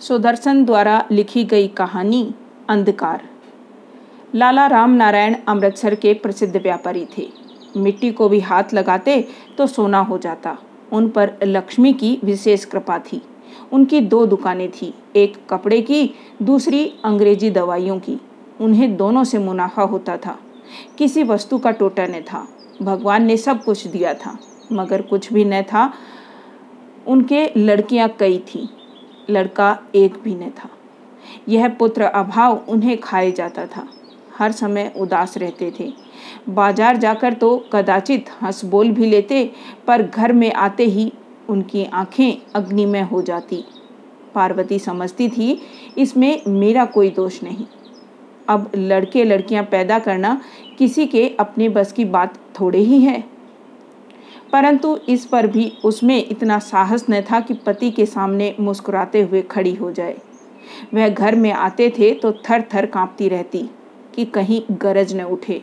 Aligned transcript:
सुदर्शन 0.00 0.64
द्वारा 0.64 1.04
लिखी 1.10 1.44
गई 1.44 1.68
कहानी, 1.68 2.34
अंधकार। 2.68 3.22
लाला 4.34 4.66
राम 4.66 4.90
नारायण 4.90 5.36
अमृतसर 5.48 5.94
के 5.94 6.12
प्रसिद्ध 6.14 6.56
व्यापारी 6.56 7.06
थे। 7.18 7.28
मिट्टी 7.76 8.12
को 8.12 8.28
भी 8.28 8.40
हाथ 8.40 8.64
लगाते 8.74 9.28
तो 9.58 9.66
सोना 9.66 9.98
हो 9.98 10.18
जाता। 10.18 10.56
उन 10.92 11.08
पर 11.08 11.32
लक्ष्मी 11.42 11.92
की 11.92 12.18
विशेष 12.24 12.64
कृपा 12.64 12.98
थी। 12.98 13.22
उनकी 13.72 14.00
दो 14.00 14.26
दुकानें 14.26 14.70
थी, 14.70 14.94
एक 15.16 15.36
कपड़े 15.50 15.80
की, 15.82 16.14
दूसरी 16.42 16.94
अंग्रेज़ी 17.04 17.50
दवाइयों 17.50 17.98
की। 17.98 18.18
उन्हें 18.60 18.96
दोनों 18.96 19.24
से 19.24 19.38
मुनाफा 19.38 19.82
होता 19.82 20.16
था। 20.16 20.38
किसी 20.98 21.22
वस्तु 21.22 21.58
का 21.58 21.70
टोटा 21.70 22.06
न 22.06 22.20
था। 22.22 22.48
भगवान 22.82 23.24
ने 23.24 23.36
सब 23.36 23.64
कुछ 23.64 23.86
दिया 23.86 24.14
था, 24.14 24.38
मगर 24.72 25.02
कुछ 25.02 25.32
भी 25.32 25.44
न 25.44 25.62
था। 25.62 25.92
उनके 27.06 27.50
लड़कियाँ 27.56 28.08
कई 28.08 28.38
थीं। 28.38 28.68
लड़का 29.30 29.78
एक 29.94 30.18
भी 30.22 30.34
न 30.34 30.50
था। 30.58 30.68
यह 31.48 31.68
पुत्र 31.68 32.02
अभाव 32.02 32.64
उन्हें 32.68 32.96
खाए 33.00 33.30
जाता 33.32 33.66
था। 33.66 33.86
हर 34.38 34.52
समय 34.52 34.92
उदास 34.96 35.36
रहते 35.38 35.72
थे। 35.80 35.92
बाज़ार 36.48 36.96
जाकर 36.96 37.32
तो 37.32 37.56
कदाचित 37.72 38.26
हंस 38.42 38.64
बोल 38.64 38.90
भी 38.90 39.06
लेते, 39.06 39.50
पर 39.86 40.02
घर 40.02 40.32
में 40.32 40.52
आते 40.52 40.84
ही 40.84 41.12
उनकी 41.48 41.84
आँखें 41.84 42.36
अग्निमय 42.54 43.00
हो 43.02 43.22
जाती। 43.22 43.64
पार्वती 44.34 44.78
समझती 44.78 45.28
थी, 45.28 45.60
इसमें 45.98 46.42
मेरा 46.48 46.84
कोई 46.84 47.10
दोष 47.10 47.42
नहीं। 47.42 47.66
अब 48.48 48.70
लड़के 48.76 49.24
लड़कियाँ 49.24 49.64
पैदा 49.64 49.98
करना 49.98 50.40
किसी 50.78 51.06
के 51.06 51.28
अपने 51.40 51.68
बस 51.68 51.92
की 51.92 52.04
बात 52.04 52.38
थोड़े 52.60 52.78
ही 52.78 53.00
है। 53.00 53.24
परंतु 54.52 54.96
इस 55.08 55.26
पर 55.26 55.46
भी 55.46 55.72
उसमें 55.84 56.24
इतना 56.24 56.58
साहस 56.58 57.04
न 57.10 57.20
था 57.22 57.40
कि 57.40 57.54
पति 57.54 57.90
के 57.90 58.06
सामने 58.06 58.54
मुस्कुराते 58.60 59.22
हुए 59.22 59.42
खड़ी 59.42 59.74
हो 59.74 59.90
जाए। 59.92 60.16
वह 60.94 61.08
घर 61.08 61.34
में 61.34 61.50
आते 61.52 61.88
थे 61.90 62.12
तो 62.14 62.32
थर 62.32 62.62
थर 62.74 62.86
कांपती 62.86 63.28
रहती 63.28 63.68
कि 64.14 64.24
कहीं 64.24 64.62
गरज 64.72 65.14
न 65.16 65.22
उठे। 65.22 65.60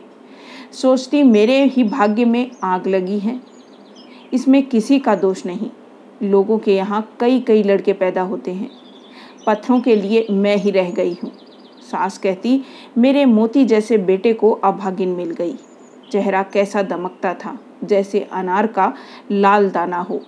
सोचती, 0.72 1.22
मेरे 1.22 1.64
ही 1.64 1.84
भाग्य 1.84 2.24
में 2.24 2.50
आग 2.64 2.86
लगी 2.86 3.18
है। 3.18 3.40
इसमें 4.32 4.62
किसी 4.62 4.98
का 4.98 5.14
दोष 5.14 5.44
नहीं। 5.46 5.70
लोगों 6.22 6.58
के 6.58 6.76
यहाँ 6.76 7.16
कई 7.20 7.40
कई 7.40 7.62
लड़के 7.62 7.92
पैदा 7.92 8.22
होते 8.22 8.52
हैं। 8.52 8.70
पत्थरों 9.46 9.80
के 9.80 9.96
लिए 9.96 10.26
मैं 10.30 10.56
ही 10.56 10.70
रह 10.70 10.90
गई 10.90 11.16
हूँ। 11.22 11.30
सास 11.82 12.18
कहती, 12.18 12.60
मेरे 12.98 13.24
मोती 13.24 13.64
जैसे 13.64 13.98
बेटे 13.98 14.32
को 14.32 14.50
अभागिन 14.50 15.08
मिल 15.08 15.30
गई। 15.30 15.54
चेहरा 16.12 16.42
कैसा 16.42 16.82
दमकता 16.82 17.34
था, 17.34 17.58
जैसे 17.84 18.28
अनार 18.32 18.66
का 18.66 18.94
लाल 19.32 19.70
दाना 19.70 19.98
हो। 19.98 20.20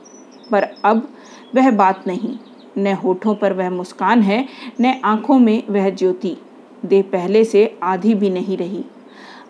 पर 0.51 0.63
अब 0.85 1.09
वह 1.55 1.71
बात 1.71 2.07
नहीं, 2.07 2.39
न 2.79 2.87
होठों 2.93 3.35
पर 3.35 3.53
वह 3.53 3.71
मुस्कान 3.71 4.23
है, 4.23 4.49
न 4.81 5.01
आँखों 5.05 5.39
में 5.39 5.63
वह 5.71 5.91
ज्योति। 5.91 6.37
दे 6.85 7.03
पहले 7.03 7.45
से 7.45 7.79
आधी 7.83 8.15
भी 8.15 8.31
नहीं 8.31 8.57
रही। 8.57 8.85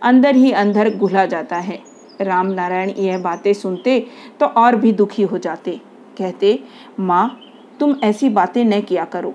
अंदर 0.03 0.37
ही 0.37 0.53
अंदर 0.53 0.97
घुला 0.97 1.27
जाता 1.27 1.57
है। 1.57 1.83
राम 2.21 2.47
नारायण 2.47 2.91
यह 2.91 3.19
बातें 3.19 3.53
सुनते 3.53 4.07
तो 4.41 4.47
और 4.47 4.77
भी 4.77 4.93
दुखी 4.93 5.23
हो 5.23 5.39
जाते। 5.39 5.81
कहते, 6.19 6.63
माँ, 7.01 7.41
तुम 7.81 7.97
ऐसी 8.05 8.29
बातें 8.29 8.65
न 8.65 8.81
किया 8.81 9.05
करो। 9.05 9.35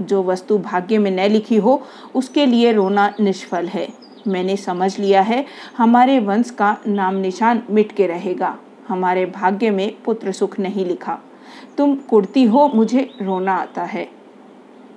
जो 0.00 0.22
वस्तु 0.22 0.58
भाग्य 0.58 0.98
में 0.98 1.10
न 1.10 1.20
लिखी 1.20 1.56
हो, 1.56 1.82
उसके 2.14 2.46
लिए 2.46 2.72
रोना 2.72 3.14
निष्फल 3.20 3.66
है। 3.66 4.05
मैंने 4.26 4.56
समझ 4.56 4.98
लिया 4.98 5.22
है, 5.22 5.44
हमारे 5.76 6.18
वंश 6.20 6.50
का 6.50 6.76
नाम 6.86 7.14
निशान 7.14 7.62
मिट 7.70 7.92
के 7.92 8.06
रहेगा। 8.06 8.56
हमारे 8.88 9.24
भाग्य 9.26 9.70
में 9.70 9.92
पुत्र 10.04 10.32
सुख 10.32 10.58
नहीं 10.60 10.84
लिखा। 10.86 11.18
तुम 11.78 11.94
कुड़ती 12.10 12.44
हो, 12.44 12.68
मुझे 12.68 13.10
रोना 13.22 13.54
आता 13.54 13.82
है। 13.84 14.08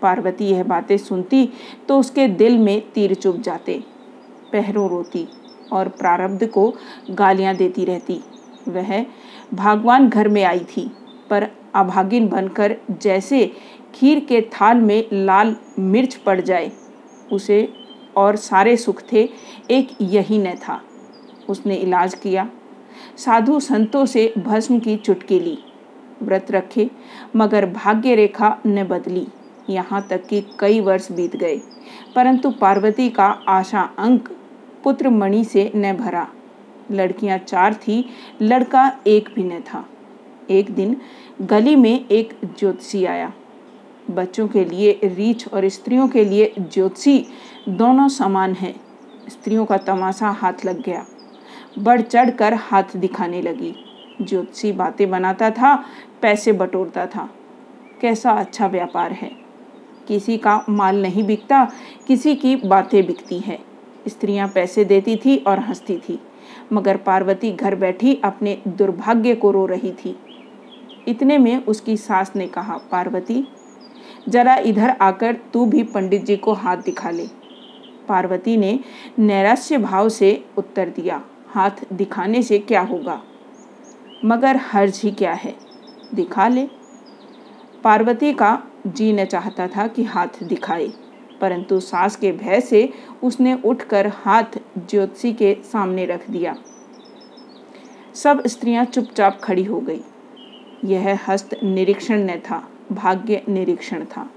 पार्वती 0.02 0.46
यह 0.46 0.64
बातें 0.64 0.98
सुनती 0.98 1.48
तो 1.88 2.00
उसके 2.00 2.28
दिल 2.28 2.58
में 2.58 2.82
तीर 2.92 3.14
चुभ 3.14 3.42
जाते। 3.42 3.84
पहरों 4.54 4.90
रोती 4.90 5.28
और 5.72 5.88
प्रारब्ध 5.90 6.46
को 6.48 6.74
गालियाँ 7.12 7.56
देती 7.56 7.86
रहती। 7.86 8.20
वह 8.68 9.06
भगवान 9.54 10.08
घर 10.10 10.28
में 10.28 10.44
आई 10.44 10.60
थी, 10.60 10.90
पर 11.30 11.48
अभागिन 11.76 12.28
बनकर 12.30 12.76
जैसे 12.92 13.46
खीर 13.96 14.20
के 14.20 14.42
थाल 14.52 14.78
में 14.78 15.04
लाल 15.14 15.56
मिर्च 15.80 16.16
पड़ 16.16 16.40
जाए, 16.42 16.72
उसे 17.32 17.62
और 18.20 18.36
सारे 18.36 18.76
सुख 18.78 19.02
थे, 19.12 19.30
एक 19.72 19.90
यही 20.02 20.38
न 20.38 20.54
था। 20.58 20.82
उसने 21.50 21.76
इलाज 21.76 22.14
किया। 22.14 22.50
साधु 23.18 23.60
संतों 23.60 24.06
से 24.06 24.34
भस्म 24.38 24.80
की 24.80 24.96
चुटकी 24.98 25.40
ली। 25.40 25.58
व्रत 26.22 26.52
रखे, 26.52 26.90
मगर 27.36 27.66
भाग्य 27.66 28.16
रेखा 28.16 28.58
न 28.68 28.84
बदली। 28.84 29.28
यहाँ 29.70 30.02
तक 30.10 30.26
कि 30.28 30.44
कई 30.60 30.80
वर्ष 30.80 31.12
बीत 31.12 31.36
गए, 31.36 31.60
परंतु 32.16 32.50
पार्वती 32.52 33.10
का 33.10 33.28
आशा 33.48 33.82
अंक 34.00 34.30
पुत्र 34.84 35.10
मणि 35.10 35.44
से 35.44 35.72
न 35.76 35.94
भरा। 35.98 36.28
लड़कियाँ 36.92 37.38
चार 37.38 37.74
थी, 37.74 38.06
लड़का 38.42 38.92
एक 39.08 39.30
भी 39.36 39.44
न 39.44 39.60
था। 39.62 39.86
एक 40.50 40.72
दिन 40.72 40.96
गली 41.42 41.76
में 41.76 42.06
एक 42.10 42.34
ज्योतिषी 42.60 43.06
आया। 43.06 43.32
बच्चों 44.12 44.48
के 44.48 44.64
लिए, 44.66 45.00
रीछ 45.04 45.48
और 45.48 45.68
स्त्रियों 45.70 46.08
के 46.08 46.24
लिए 46.26 46.54
ज्योतिषी 46.60 47.26
दोनों 47.68 48.08
समान 48.08 48.54
हैं। 48.54 48.82
स्त्रियों 49.30 49.66
का 49.66 49.78
तमाशा 49.78 50.30
हाथ 50.30 50.54
लग 50.66 50.82
गया। 50.82 51.06
बढ़ 51.80 52.02
चढ़ 52.02 52.30
कर 52.30 52.54
हाथ 52.54 52.84
दिखाने 52.96 53.42
लगी। 53.42 53.76
ज्योतिषी 54.22 54.72
बातें 54.72 55.10
बनाता 55.10 55.52
था, 55.52 55.86
पैसे 56.22 56.52
बटोरता 56.52 57.06
था। 57.06 57.30
कैसा 58.02 58.32
अच्छा 58.32 58.68
व्यापार 58.68 59.12
है। 59.12 59.32
किसी 60.08 60.38
का 60.38 60.66
माल 60.70 61.02
नहीं 61.02 61.24
बिकता, 61.24 61.72
किसी 62.08 62.36
की 62.36 62.56
बातें 62.56 63.06
बिकती 63.06 63.40
हैं। 63.40 63.60
स्त्रियाँ 64.08 64.48
पैसे 64.48 64.86
देती 64.86 65.16
थी 65.16 65.38
और 65.38 65.60
हंसती 65.60 65.98
थी, 65.98 66.20
मगर 66.74 66.98
पार्वती 66.98 67.52
घर 67.52 67.76
बैठी 67.76 68.22
अपने 68.24 68.62
दुर्भाग्य 68.68 69.36
को 69.36 69.52
रो 69.52 69.66
रही 69.66 69.92
थी। 69.92 70.20
इतने 71.08 71.38
में 71.38 71.66
उसकी 71.66 71.98
सास 71.98 72.32
ने 72.36 72.48
कहा, 72.48 72.78
पार्वती, 72.78 73.48
जरा 74.30 74.56
इधर 74.56 74.90
आकर 74.90 75.34
तू 75.54 75.66
भी 75.66 75.84
पंडित 75.84 76.26
जी 76.26 76.38
को 76.38 76.54
हाथ 76.54 76.78
दिखा 76.78 77.10
ले। 77.10 77.39
पार्वती 78.10 78.58
ने 78.58 78.80
नैराश्य 79.20 79.78
भाव 79.78 80.10
से 80.10 80.46
उत्तर 80.58 80.90
दिया, 80.90 81.22
हाथ 81.48 81.94
दिखाने 81.94 82.44
से 82.44 82.60
क्या 82.60 82.82
होगा? 82.82 83.22
मगर 84.26 84.56
हर्ज 84.64 85.02
ही 85.04 85.12
क्या 85.12 85.34
है? 85.34 85.56
दिखा 86.14 86.48
ले। 86.48 86.68
पार्वती 87.84 88.34
का 88.34 88.62
जी 88.88 89.12
न 89.14 89.26
चाहता 89.26 89.68
था 89.68 89.88
कि 89.88 90.04
हाथ 90.04 90.44
दिखाए, 90.44 90.88
परंतु 91.42 91.80
सास 91.80 92.16
के 92.16 92.32
भय 92.32 92.62
से 92.62 92.90
उसने 93.24 93.54
उठकर 93.66 94.08
हाथ 94.16 94.58
ज्योतिषी 94.80 95.34
के 95.34 95.54
सामने 95.64 96.06
रख 96.06 96.30
दिया। 96.30 96.56
सब 98.16 98.42
स्त्रियाँ 98.48 98.86
चुपचाप 98.86 99.40
खड़ी 99.44 99.64
हो 99.64 99.80
गई। 99.80 100.02
यह 100.86 101.20
हस्त 101.28 101.56
निरीक्षण 101.64 102.26
न 102.26 102.40
था, 102.40 102.68
भाग्य 102.92 103.42
निरीक्षण 103.50 104.06
था। 104.06 104.30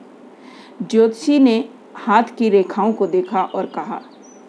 ज्योतिषी 0.83 1.39
ने 1.39 1.65
हाथ 1.95 2.23
की 2.39 2.49
रेखाओं 2.49 2.93
को 2.93 3.07
देखा 3.07 3.43
और 3.43 3.67
कहा, 3.67 4.01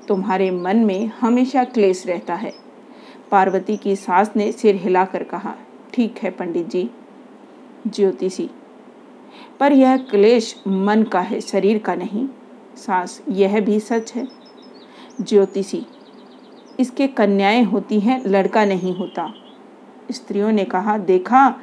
तुम्हारे 0.08 0.52
मन 0.52 0.78
में 0.78 1.12
हमेशा 1.20 1.64
क्लेश 1.64 2.08
रहता 2.08 2.36
है। 2.36 2.54
पार्वती 3.32 3.78
की 3.78 3.96
सास 3.96 4.32
ने 4.36 4.52
सिर 4.52 4.76
हिलाकर 4.76 5.24
कहा, 5.24 5.56
ठीक 5.94 6.20
है 6.24 6.32
पंडित 6.32 6.68
जी, 6.68 6.90
ज्योतिषी, 7.88 8.50
पर 9.60 9.74
यह 9.74 9.98
क्लेश 9.98 10.56
मन 10.68 11.04
का 11.04 11.20
है, 11.20 11.42
शरीर 11.42 11.78
का 11.78 11.96
नहीं। 11.96 12.28
सास, 12.76 13.22
यह 13.30 13.60
भी 13.62 13.80
सच 13.80 14.14
है। 14.16 14.28
ज्योतिषी, 15.22 15.86
इसके 16.80 17.08
कन्याएँ 17.08 17.64
होती 17.64 18.00
हैं, 18.00 18.22
लड़का 18.26 18.66
नहीं 18.66 18.96
होता। 18.96 19.34
स्त्रियों 20.12 20.52
ने 20.52 20.66
कहा, 20.66 20.98
देखा, 20.98 21.56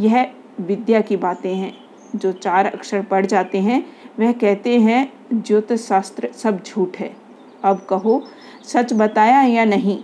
यह 0.00 0.30
विद्या 0.60 1.00
की 1.00 1.16
बातें 1.16 1.54
हैं, 1.54 1.76
जो 2.16 2.32
चार 2.32 2.66
अक्षर 2.66 3.02
पढ़ 3.02 3.26
जाते 3.26 3.58
हैं 3.58 3.99
वह 4.20 4.32
कहते 4.32 4.78
हैं 4.80 5.12
ज्योतिष 5.34 5.80
शास्त्र 5.80 6.28
सब 6.34 6.62
झूठ 6.62 6.96
है। 6.96 7.14
अब 7.64 7.80
कहो, 7.80 8.22
सच 8.64 8.92
बताया 8.92 9.42
या 9.42 9.64
नहीं? 9.64 9.98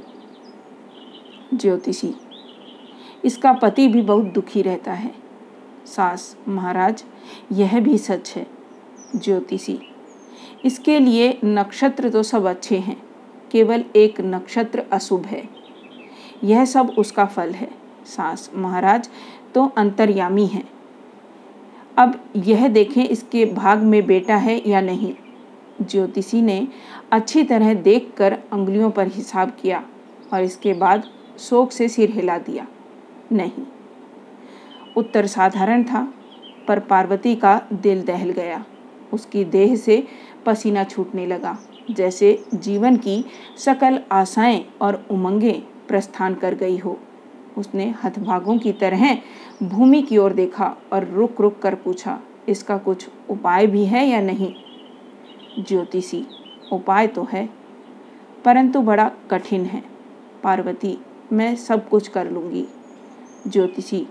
ज्योतिषी, 1.54 2.14
इसका 3.24 3.52
पति 3.52 3.86
भी 3.88 4.02
बहुत 4.02 4.24
दुखी 4.24 4.62
रहता 4.62 4.92
है। 4.92 5.14
सास, 5.86 6.36
महाराज, 6.48 7.04
यह 7.52 7.78
भी 7.80 7.98
सच 7.98 8.32
है। 8.36 8.46
ज्योतिषी, 9.16 9.78
इसके 10.64 10.98
लिए 10.98 11.38
नक्षत्र 11.44 12.10
तो 12.10 12.22
सब 12.22 12.44
अच्छे 12.44 12.78
हैं, 12.78 13.00
केवल 13.50 13.84
एक 13.96 14.20
नक्षत्र 14.20 14.84
अशुभ 14.92 15.26
है। 15.26 15.42
यह 16.44 16.64
सब 16.64 16.94
उसका 16.98 17.24
फल 17.26 17.50
है। 17.50 17.70
सास, 18.06 18.50
महाराज 18.54 19.08
तो 19.54 19.66
अंतर्यामी 19.76 20.46
है। 20.46 20.75
अब 21.98 22.24
यह 22.36 22.68
देखें 22.68 23.04
इसके 23.04 23.44
भाग 23.44 23.78
में 23.78 24.06
बेटा 24.06 24.36
है 24.36 24.70
या 24.70 24.80
नहीं। 24.80 25.14
ज्योतिषी 25.82 26.42
ने 26.42 26.68
अच्छी 27.12 27.42
तरह 27.44 27.74
देखकर 27.74 28.32
अंगुलियों 28.52 28.90
पर 28.90 29.06
हिसाब 29.06 29.50
किया 29.50 29.82
और 30.32 30.42
इसके 30.42 30.72
बाद 30.72 31.04
शोक 31.38 31.72
से 31.72 31.88
सिर 31.88 32.10
हिला 32.10 32.38
दिया। 32.38 32.66
नहीं। 33.32 33.64
उत्तर 34.96 35.26
साधारण 35.26 35.84
था, 35.84 36.12
पर 36.68 36.78
पार्वती 36.78 37.34
का 37.34 37.60
दिल 37.72 38.02
दहल 38.02 38.30
गया। 38.30 38.64
उसकी 39.12 39.44
देह 39.44 39.76
से 39.76 40.06
पसीना 40.46 40.84
छूटने 40.84 41.26
लगा, 41.26 41.58
जैसे 41.90 42.44
जीवन 42.54 42.96
की 42.96 43.24
सकल 43.58 44.00
आशाएँ 44.12 44.64
और 44.80 45.06
उमंगें 45.10 45.60
प्रस्थान 45.88 46.34
कर 46.34 46.54
गई 46.54 46.76
हो। 46.76 46.98
उसने 47.58 47.94
हथभागों 48.04 48.58
की 48.58 48.72
तरह 48.72 49.18
भूमि 49.62 50.02
की 50.02 50.18
ओर 50.18 50.32
देखा 50.32 50.76
और 50.92 51.04
रुक 51.04 51.40
रुक 51.40 51.58
कर 51.58 51.74
पूछा, 51.74 52.18
इसका 52.48 52.78
कुछ 52.78 53.08
उपाय 53.30 53.66
भी 53.66 53.84
है 53.84 54.06
या 54.06 54.20
नहीं? 54.20 54.54
ज्योतिषी, 55.58 56.26
उपाय 56.72 57.06
तो 57.06 57.26
है, 57.32 57.48
परंतु 58.44 58.80
बड़ा 58.80 59.10
कठिन 59.30 59.64
है। 59.64 59.82
पार्वती, 60.42 60.96
मैं 61.32 61.54
सब 61.56 61.88
कुछ 61.88 62.08
कर 62.08 62.30
लूँगी। 62.30 62.66
ज्योतिषी, 63.46 64.06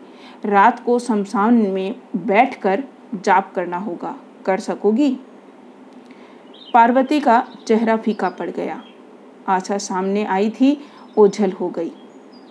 रात 0.45 0.83
को 0.85 0.97
शमशान 0.99 1.53
में 1.53 1.95
बैठकर 2.15 2.83
जाप 3.15 3.53
करना 3.55 3.77
होगा, 3.77 4.15
कर 4.45 4.59
सकोगी? 4.59 5.17
पार्वती 6.73 7.19
का 7.19 7.45
चेहरा 7.67 7.97
फीका 7.97 8.29
पड़ 8.29 8.49
गया। 8.49 8.81
आशा 9.47 9.77
सामने 9.77 10.23
आई 10.23 10.49
थी, 10.49 10.77
ओझल 11.17 11.51
हो 11.51 11.69
गई। 11.69 11.91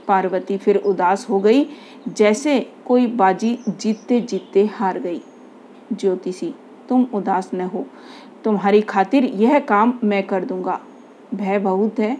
पार्वती 0.08 0.56
फिर 0.56 0.76
उदास 0.76 1.26
हो 1.30 1.40
गई, 1.40 1.66
जैसे 2.08 2.72
कोई 2.86 3.06
बाजी 3.06 3.58
जीतते 3.68 4.20
जीतते 4.20 4.66
हार 4.66 4.98
गई। 4.98 5.20
ज्योतिषी, 5.92 6.54
तुम 6.88 7.06
उदास 7.14 7.50
न 7.54 7.60
हो। 7.60 7.86
तुम्हारी 8.44 8.80
खातिर 8.80 9.24
यह 9.24 9.58
काम 9.58 9.98
मैं 10.04 10.22
कर 10.26 10.44
दूँगा। 10.44 10.80
भय 11.34 11.58
बहुत 11.58 11.98
है। 11.98 12.16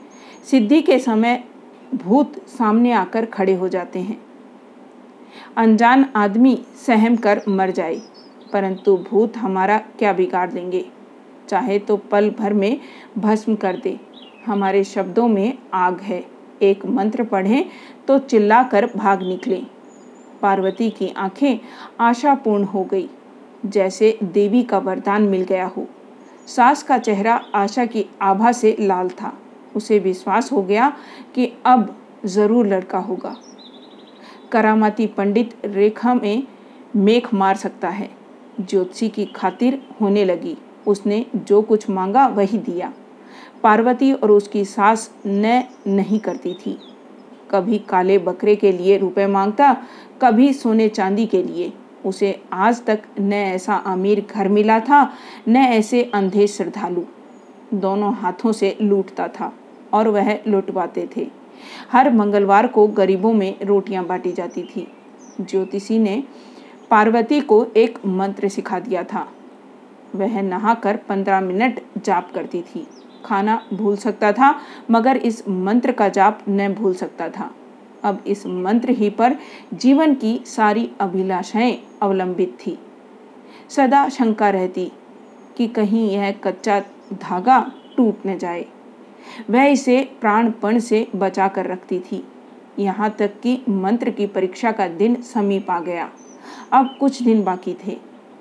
सिद्धि 0.50 0.82
के 0.82 0.98
समय 0.98 1.44
भूत 1.94 2.48
सामने 2.48 2.92
आकर 2.92 3.24
खड़े 3.24 3.54
हो 3.54 3.68
जाते 3.68 3.98
हैं। 3.98 4.20
अनजान 5.56 6.06
आदमी 6.16 6.62
सहम 6.86 7.16
कर 7.16 7.42
मर 7.48 7.70
जाए, 7.70 8.00
परंतु 8.52 8.96
भूत 8.96 9.36
हमारा 9.36 9.78
क्या 9.78 10.12
बिगाड़ 10.12 10.50
देंगे? 10.50 10.84
चाहे 11.48 11.78
तो 11.78 11.96
पल 11.96 12.30
भर 12.30 12.52
में 12.52 12.80
भस्म 13.18 13.54
कर 13.54 13.76
दे। 13.76 14.00
हमारे 14.46 14.84
शब्दों 14.84 15.28
में 15.28 15.58
आग 15.74 16.00
है। 16.00 16.33
एक 16.64 16.84
मंत्र 16.86 17.24
पढ़ें 17.24 17.64
तो 18.08 18.18
चिल्लाकर 18.18 18.86
भाग 18.96 19.22
निकले। 19.22 19.62
पार्वती 20.42 20.90
की 20.90 21.08
आँखें 21.16 21.58
आशापूर्ण 22.00 22.64
हो 22.64 22.84
गई, 22.84 23.08
जैसे 23.66 24.18
देवी 24.24 24.62
का 24.62 24.78
वरदान 24.78 25.22
मिल 25.22 25.42
गया 25.42 25.66
हो। 25.66 25.86
सास 26.46 26.82
का 26.82 26.98
चेहरा 26.98 27.34
आशा 27.54 27.84
की 27.86 28.04
आभा 28.22 28.52
से 28.52 28.76
लाल 28.80 29.08
था। 29.10 29.32
उसे 29.76 29.98
विश्वास 29.98 30.52
हो 30.52 30.62
गया 30.62 30.92
कि 31.34 31.52
अब 31.66 31.94
ज़रूर 32.24 32.66
लड़का 32.66 32.98
होगा। 32.98 33.34
करामाती 34.52 35.06
पंडित 35.06 35.54
रेखा 35.64 36.14
में 36.14 36.42
मेख 36.96 37.32
मार 37.34 37.56
सकता 37.56 37.88
है। 37.88 38.10
ज्योतिषी 38.60 39.08
की 39.08 39.24
खातिर 39.26 39.80
होने 40.00 40.24
लगी। 40.24 40.56
उसने 40.86 41.24
जो 41.36 41.62
कुछ 41.62 41.88
मांगा 41.90 42.26
वही 42.26 42.58
दिया। 42.58 42.92
पार्वती 43.64 44.12
और 44.12 44.30
उसकी 44.30 44.64
सास 44.64 45.10
न, 45.26 45.64
नहीं 45.86 46.18
करती 46.18 46.54
थी। 46.54 46.78
कभी 47.50 47.78
काले 47.78 48.18
बकरे 48.18 48.56
के 48.56 48.72
लिए 48.72 48.98
रुपए 48.98 49.26
माँगता, 49.26 49.76
कभी 50.22 50.52
सोने 50.52 50.88
चांदी 50.88 51.26
के 51.26 51.42
लिए। 51.42 51.72
उसे 52.06 52.42
आज 52.52 52.84
तक 52.84 53.02
न 53.20 53.32
ऐसा 53.32 53.74
अमीर 53.74 54.26
घर 54.30 54.48
मिला 54.48 54.80
था, 54.80 55.12
न 55.48 55.56
ऐसे 55.56 56.10
अंधे 56.14 56.46
श्रद्धालु। 56.46 57.02
दोनों 57.74 58.14
हाथों 58.14 58.52
से 58.52 58.76
लूटता 58.82 59.28
था 59.28 59.52
और 59.92 60.08
वह 60.08 60.38
लुटवाते 60.48 61.08
थे। 61.16 61.30
हर 61.92 62.12
मंगलवार 62.12 62.66
को 62.66 62.86
गरीबों 62.86 63.32
में 63.32 63.60
रोटियाँ 63.60 64.06
बांटी 64.06 64.32
जाती 64.32 64.62
थी। 64.62 64.92
ज्योतिषी 65.40 65.98
ने 65.98 66.24
पार्वती 66.90 67.40
को 67.40 67.66
एक 67.76 67.98
मंत्र 68.06 68.48
सिखा 68.48 68.78
दिया 68.78 69.04
था। 69.04 69.28
वह 70.16 70.42
नहाकर 70.42 70.96
पंद्रह 70.96 71.40
मिनट 71.40 71.80
जाप 72.04 72.32
करती 72.34 72.62
थी। 72.62 72.86
खाना 73.24 73.62
भूल 73.72 73.96
सकता 73.96 74.32
था, 74.32 74.60
मगर 74.90 75.16
इस 75.16 75.48
मंत्र 75.48 75.92
का 75.92 76.08
जाप 76.08 76.40
न 76.48 76.74
भूल 76.74 76.94
सकता 76.94 77.28
था। 77.28 77.54
अब 78.04 78.24
इस 78.26 78.46
मंत्र 78.46 78.90
ही 78.90 79.10
पर 79.10 79.36
जीवन 79.74 80.14
की 80.14 80.40
सारी 80.46 80.90
अभिलाषाएँ 81.00 81.78
अवलंबित 82.02 82.58
थी। 82.66 82.78
सदा 83.70 84.08
शंका 84.08 84.50
रहती 84.50 84.92
कि 85.56 85.68
कहीं 85.68 86.10
यह 86.10 86.32
कच्चा 86.32 86.80
धागा 87.12 87.72
टूट 87.96 88.26
न 88.26 88.38
जाए। 88.38 88.66
वह 89.50 89.64
इसे 89.64 90.10
प्राणपण 90.20 90.78
से 90.78 91.06
बचा 91.16 91.48
कर 91.48 91.66
रखती 91.66 91.98
थी। 91.98 92.24
यहाँ 92.78 93.10
तक 93.10 93.40
कि 93.42 93.64
मंत्र 93.68 94.10
की 94.10 94.26
परीक्षा 94.26 94.72
का 94.72 94.88
दिन 94.88 95.14
समीप 95.22 95.70
आ 95.70 95.80
गया। 95.80 96.10
अब 96.72 96.96
कुछ 97.00 97.22
दिन 97.22 97.44
बाकी 97.44 97.76
थे। 97.86 97.98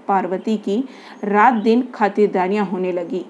पार्वती 0.07 0.57
की 0.57 0.83
रात 1.23 1.53
दिन 1.53 1.87
खातिरदारियाँ 1.95 2.65
होने 2.65 2.91
लगी। 2.91 3.25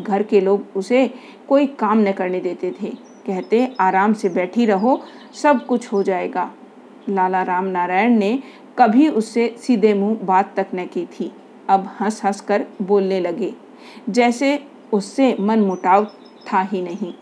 घर 0.00 0.22
के 0.22 0.40
लोग 0.40 0.66
उसे 0.76 1.06
कोई 1.48 1.66
काम 1.78 1.98
न 1.98 2.12
करने 2.12 2.40
देते 2.40 2.70
थे। 2.72 2.88
कहते, 3.26 3.66
आराम 3.80 4.12
से 4.12 4.28
बैठी 4.28 4.66
रहो, 4.66 5.00
सब 5.34 5.64
कुछ 5.66 5.92
हो 5.92 6.02
जाएगा। 6.02 6.50
लाला 7.08 7.42
राम 7.42 7.64
नारायण 7.66 8.18
ने 8.18 8.38
कभी 8.78 9.08
उससे 9.08 9.54
सीधे 9.58 9.92
मुँह 9.94 10.18
बात 10.22 10.52
तक 10.56 10.66
न 10.74 10.86
की 10.86 11.04
थी। 11.12 11.30
अब 11.68 11.88
हंस 12.00 12.20
हंस 12.24 12.40
कर 12.40 12.66
बोलने 12.82 13.20
लगे, 13.20 13.52
जैसे 14.08 14.58
उससे 14.92 15.36
मन 15.40 15.60
मुटाव 15.60 16.04
था 16.46 16.60
ही 16.62 16.82
नहीं। 16.82 17.12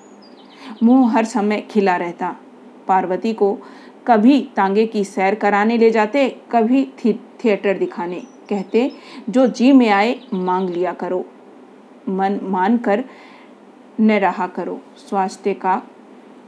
मुँह 0.83 1.13
हर 1.13 1.25
समय 1.25 1.61
खिला 1.71 1.97
रहता। 1.97 2.37
पार्वती 2.89 3.33
को 3.33 3.57
कभी 4.07 4.41
तांगे 4.57 4.87
की 4.87 5.05
सैर 5.05 5.35
कराने 5.35 5.77
ले 5.79 5.91
जाते, 5.91 6.29
कभी 6.53 6.85
थिएटर 7.05 7.79
दिखाने। 7.79 8.23
कहते, 8.49 8.91
जो 9.31 9.47
जी 9.47 9.73
में 9.73 9.89
आए, 9.89 10.19
मांग 10.35 10.71
लिया 10.71 10.93
करो। 10.93 11.25
मन 12.09 12.41
मान 12.43 12.77
कर 12.77 13.05
न 14.01 14.13
रहा 14.13 14.47
करो। 14.47 14.81
स्वास्थ्य 14.97 15.55
का 15.55 15.83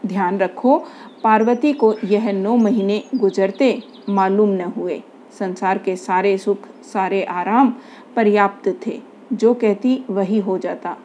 ध्यान 0.06 0.38
रखो। 0.38 0.84
पार्वती 1.24 1.72
को 1.72 1.94
यह 2.04 2.32
नौ 2.32 2.56
महीने 2.56 3.02
गुजरते 3.14 3.82
मालूम 4.08 4.48
न 4.48 4.60
हुए। 4.60 5.02
संसार 5.38 5.78
के 5.78 5.96
सारे 5.96 6.38
सुख, 6.38 6.58
सारे 6.92 7.22
आराम 7.22 7.74
पर्याप्त 8.16 8.80
थे। 8.86 9.00
जो 9.32 9.54
कहती, 9.54 10.04
वही 10.10 10.38
हो 10.38 10.58
जाता। 10.58 10.96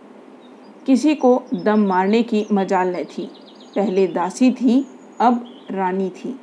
किसी 0.86 1.16
को 1.16 1.44
दम 1.54 1.80
मारने 1.80 2.24
की 2.24 2.46
मजाल 2.52 2.96
न 2.96 3.04
थी। 3.04 3.32
पहले 3.76 4.08
दासी 4.08 4.52
थी, 4.52 4.88
अब 5.20 5.46
रानी 5.72 6.10
थी। 6.10 6.40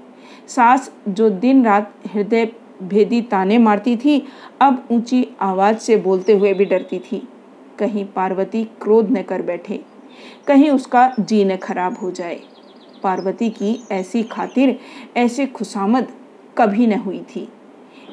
सास 0.48 0.92
जो 1.08 1.30
दिन 1.30 1.64
रात 1.64 1.92
हृदय 2.14 2.52
भेदी 2.82 3.22
ताने 3.22 3.58
मारती 3.58 3.96
थी, 3.96 4.28
अब 4.60 4.88
ऊँची 4.92 5.28
आवाज़ 5.40 5.78
से 5.78 5.96
बोलते 5.96 6.32
हुए 6.32 6.54
भी 6.54 6.64
डरती 6.64 6.98
थी। 6.98 7.28
कहीं 7.82 8.04
पार्वती 8.06 8.64
क्रोध 8.82 9.10
न 9.10 9.22
कर 9.22 9.42
बैठे, 9.42 9.80
कहीं 10.46 10.70
उसका 10.70 11.10
जी 11.20 11.44
न 11.44 11.56
खराब 11.56 11.98
हो 11.98 12.10
जाए। 12.10 12.40
पार्वती 13.02 13.50
की 13.50 13.78
ऐसी 13.92 14.22
खातिर, 14.22 14.78
ऐसे 15.16 15.46
खुशामद 15.46 16.12
कभी 16.58 16.86
न 16.86 16.98
हुई 16.98 17.20
थी। 17.30 17.48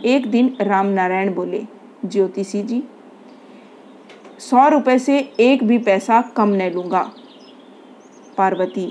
एक 0.06 0.30
दिन 0.32 0.56
राम 0.62 0.86
नारायण 0.86 1.34
बोले, 1.34 1.62
ज्योतिषी 2.06 2.62
जी, 2.64 2.84
सौ 4.40 4.68
रुपए 4.68 4.98
से 5.00 5.20
एक 5.40 5.64
भी 5.64 5.78
पैसा 5.78 6.22
कम 6.36 6.54
न 6.54 6.70
लूँगा। 6.72 7.02
पार्वती, 8.38 8.88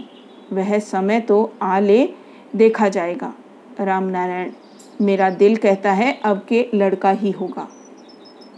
वह 0.53 0.79
समय 0.79 1.21
तो 1.21 1.53
आ 1.63 1.79
ले, 1.79 2.09
देखा 2.57 2.89
जाएगा। 2.89 3.33
राम 3.81 4.05
नारायण 4.05 4.53
मेरा 5.01 5.31
दिल 5.31 5.57
कहता 5.57 5.93
है 5.93 6.13
अब 6.25 6.45
के 6.49 6.67
लड़का 6.75 7.11
ही 7.11 7.31
होगा। 7.31 7.69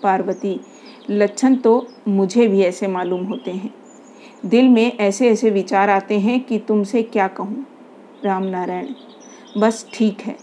पार्वती 0.02 0.60
लक्षण 1.10 1.54
तो 1.54 1.86
मुझे 2.08 2.46
भी 2.46 2.62
ऐसे 2.62 2.86
मालूम 2.86 3.24
होते 3.24 3.50
हैं। 3.50 3.72
दिल 4.46 4.68
में 4.68 4.96
ऐसे 4.98 5.30
ऐसे 5.30 5.50
विचार 5.50 5.90
आते 5.90 6.18
हैं 6.18 6.38
कि 6.40 6.58
तुमसे 6.58 7.02
क्या 7.02 7.26
कहूँ? 7.28 7.64
राम 8.24 8.42
नारायण, 8.42 8.86
बस 9.58 9.86
ठीक 9.94 10.20
है, 10.20 10.36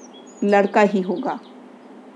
लड़का 0.44 0.82
ही 0.82 1.02
होगा। 1.02 1.40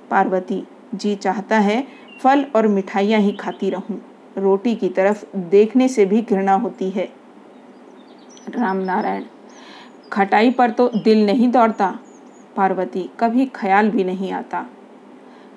पार्वती 0.10 0.64
जी 0.96 1.16
चाहता 1.16 1.60
है 1.60 1.86
फल 2.22 2.46
और 2.56 2.68
मिठाइयाँ 2.68 3.20
ही 3.22 3.32
खाती 3.32 3.70
रहूँ। 3.70 4.02
रोटी 4.38 4.76
की 4.76 4.90
तरफ़ 4.90 5.26
देखने 5.38 5.88
से 5.88 6.06
भी 6.06 6.22
घृणा 6.22 6.54
होती 6.54 6.90
है। 6.90 7.10
राम 8.50 8.78
नारायण, 8.78 9.24
खटाई 10.12 10.52
पर 10.52 10.72
तो 10.72 10.90
दिल 10.96 11.26
नहीं 11.26 11.50
दौड़ता। 11.52 11.90
पार्वती, 12.56 13.10
कभी 13.20 13.46
ख्याल 13.46 13.90
भी 13.90 14.04
नहीं 14.04 14.32
आता। 14.32 14.66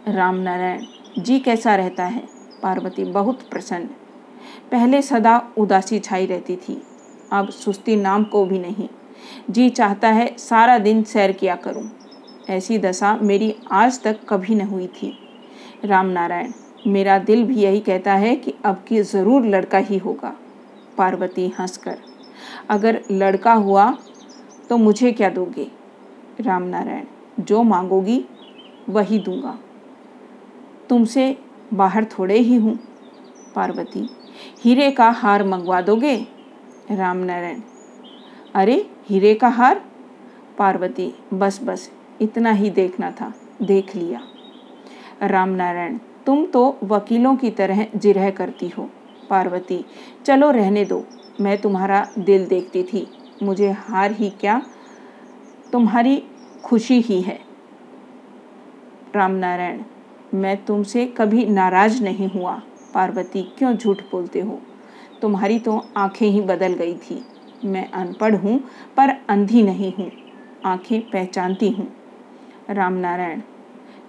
राम 0.09 0.37
नारायण, 0.37 0.85
जी 1.19 1.39
कैसा 1.39 1.75
रहता 1.77 2.05
है? 2.05 2.34
पार्वती 2.65 3.05
बहुत 3.05 3.49
प्रसन्न। 3.51 3.87
पहले 4.71 5.03
सदा 5.03 5.41
उदासी 5.59 5.99
छाई 5.99 6.27
रहती 6.27 6.57
थी। 6.59 6.81
अब 7.33 7.49
सुस्ती 7.51 7.97
नाम 7.97 8.25
को 8.25 8.45
भी 8.47 8.59
नहीं। 8.59 8.89
जी 9.51 9.69
चाहता 9.71 10.09
है 10.09 10.27
सारा 10.39 10.79
दिन 10.79 11.03
सैर 11.05 11.33
किया 11.33 11.57
करूँ। 11.57 11.89
ऐसी 12.51 12.79
दशा 12.79 13.15
मेरी 13.23 13.55
आज 13.73 14.03
तक 14.03 14.19
कभी 14.29 14.55
न 14.55 14.61
हुई 14.61 14.87
थी। 14.93 15.13
राम 15.85 16.07
नारायण, 16.09 16.53
मेरा 16.87 17.19
दिल 17.19 17.45
भी 17.45 17.55
यही 17.57 17.81
कहता 17.81 18.15
है 18.15 18.35
कि 18.37 18.55
अब 18.65 18.85
की 18.89 19.03
ज़रूर 19.03 19.47
लड़का 19.47 19.79
ही 19.81 19.99
होगा। 19.99 20.35
पार्वती 20.99 21.47
हंसकर, 21.59 21.99
अगर 22.71 23.01
लड़का 23.11 23.53
हुआ 23.55 23.91
तो 24.71 24.77
मुझे 24.77 25.13
क्या 25.13 25.31
दोगे? 25.31 25.67
राम 26.41 26.63
नारायण, 26.65 27.05
जो 27.41 27.63
मांगोगी 27.63 28.25
वही 28.89 29.19
दूँगा। 29.19 29.59
तुमसे 30.89 31.37
बाहर 31.73 32.05
थोड़े 32.05 32.39
ही 32.39 32.57
हूँ। 32.57 32.79
पार्वती, 33.55 34.11
हीरे 34.61 34.91
का 34.91 35.11
हार 35.11 35.45
मंगवा 35.45 35.81
दोगे? 35.81 36.27
रामनारायण, 36.91 37.61
अरे, 38.55 38.91
हीरे 39.07 39.35
का 39.35 39.49
हार? 39.49 39.85
पार्वती, 40.59 41.15
बस 41.35 41.61
बस, 41.65 41.93
इतना 42.21 42.51
ही 42.51 42.71
देखना 42.71 43.11
था, 43.11 43.35
देख 43.63 43.97
लिया। 43.97 44.21
रामनारायण, 45.23 45.99
तुम 46.27 46.47
तो 46.47 46.77
वकीलों 46.83 47.37
की 47.37 47.51
तरह 47.51 47.87
जिरह 47.97 48.31
करती 48.31 48.69
हो। 48.69 48.91
पार्वती, 49.31 49.85
चलो 50.25 50.51
रहने 50.51 50.85
दो, 50.85 51.05
मैं 51.41 51.61
तुम्हारा 51.61 52.09
दिल 52.19 52.47
देखती 52.47 52.83
थी, 52.83 53.09
मुझे 53.43 53.71
हार 53.71 54.11
ही 54.11 54.31
क्या? 54.31 54.63
तुम्हारी 55.73 56.23
खुशी 56.65 57.01
ही 57.01 57.21
है। 57.21 57.41
रामनारायण 59.15 59.83
मैं 60.35 60.65
तुमसे 60.65 61.07
कभी 61.07 61.47
नाराज़ 61.47 62.03
नहीं 62.03 62.31
हुआ, 62.31 62.63
पार्वती, 62.95 63.43
क्यों 63.59 63.75
झूठ 63.75 64.03
बोलते 64.03 64.41
हो? 64.41 64.61
तुम्हारी 65.23 65.59
तो 65.59 65.87
आँखें 65.97 66.29
ही 66.29 66.41
बदल 66.41 66.73
गई 66.73 66.95
थी। 66.95 67.25
मैं 67.65 67.91
अनपढ़ 67.91 68.35
हूँ, 68.35 68.61
पर 68.97 69.09
अंधी 69.29 69.63
नहीं 69.63 69.93
हूँ। 69.93 70.13
आँखें 70.65 71.11
पहचानती 71.11 71.71
हूँ। 71.71 71.97
रामनारायण, 72.71 73.41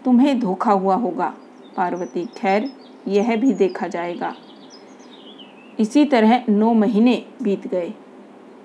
तुम्हें 0.05 0.39
धोखा 0.39 0.71
हुआ 0.71 0.95
होगा। 0.95 1.33
पार्वती, 1.77 2.25
खैर, 2.25 2.71
यह 3.07 3.35
भी 3.35 3.53
देखा 3.53 3.87
जाएगा। 3.87 4.35
इसी 5.79 6.05
तरह 6.05 6.43
नौ 6.49 6.73
महीने 6.73 7.25
बीत 7.41 7.67
गए। 7.67 7.93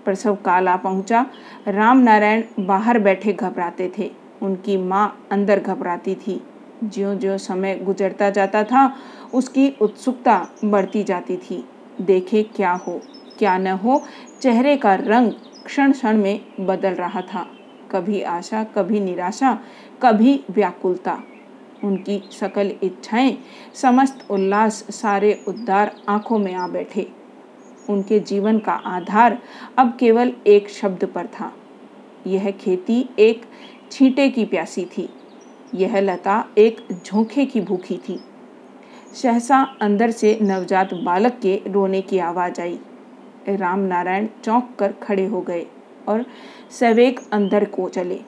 प्रसव 0.04 0.34
काल 0.34 0.68
आ 0.68 0.76
पहुँचा। 0.76 1.26
राम 1.68 1.98
नारायण 1.98 2.42
बाहर 2.60 2.98
बैठे 2.98 3.32
घबराते 3.32 3.92
थे। 3.98 4.12
उनकी 4.42 4.76
माँ 4.76 5.28
अंदर 5.30 5.60
घबराती 5.60 6.14
थी। 6.14 6.42
ज्यो 6.84 7.14
ज्यो 7.14 7.38
समय 7.38 7.76
गुजरता 7.76 8.30
जाता 8.30 8.64
था, 8.64 8.96
उसकी 9.34 9.76
उत्सुकता 9.80 10.48
बढ़ती 10.64 11.04
जाती 11.04 11.36
थी। 11.36 11.64
देखे 12.00 12.42
क्या 12.42 12.72
हो, 12.72 13.00
क्या 13.38 13.58
न 13.58 13.66
हो, 13.66 14.02
चेहरे 14.40 14.76
का 14.76 14.94
रंग 14.94 15.32
क्षण 15.64 15.92
क्षण 15.92 16.16
में 16.16 16.40
बदल 16.60 16.90
रहा 16.90 17.20
था। 17.20 17.46
कभी 17.90 18.22
आशा, 18.22 18.64
कभी 18.64 19.00
निराशा, 19.00 19.58
कभी 20.02 20.44
व्याकुलता। 20.50 21.22
उनकी 21.84 22.28
सकल 22.32 22.72
इच्छाएँ, 22.82 23.38
समस्त 23.74 24.30
उल्लास, 24.30 24.72
सारे 24.74 25.44
उद्धार 25.48 25.96
आँखों 26.08 26.38
में 26.38 26.54
आ 26.54 26.68
बैठे। 26.68 27.12
उनके 27.90 28.20
जीवन 28.20 28.58
का 28.58 28.72
आधार 28.72 29.38
अब 29.78 29.96
केवल 30.00 30.32
एक 30.46 30.70
शब्द 30.70 31.04
पर 31.04 31.26
था। 31.26 31.52
यह 32.26 32.50
खेती 32.50 33.08
एक 33.18 33.42
छींटे 33.90 34.28
की 34.28 34.44
प्यासी 34.44 34.84
थी। 34.84 35.08
यह 35.74 36.00
लता 36.00 36.44
एक 36.58 36.88
झोंके 37.06 37.44
की 37.46 37.60
भूखी 37.60 37.96
थी। 37.96 38.20
सहसा 39.14 39.76
अंदर 39.80 40.10
से 40.10 40.38
नवजात 40.42 40.94
बालक 40.94 41.38
के 41.42 41.62
रोने 41.66 42.00
की 42.00 42.18
आवाज़ 42.18 42.60
आई। 42.60 42.78
राम 43.48 43.78
नारायण 43.78 44.26
चौंक 44.44 44.74
कर 44.78 44.92
खड़े 44.92 45.26
हो 45.26 45.40
गए 45.40 45.66
और 46.08 46.26
सवेक 46.70 47.20
अंदर 47.32 47.64
को 47.64 47.88
चले। 47.88 48.20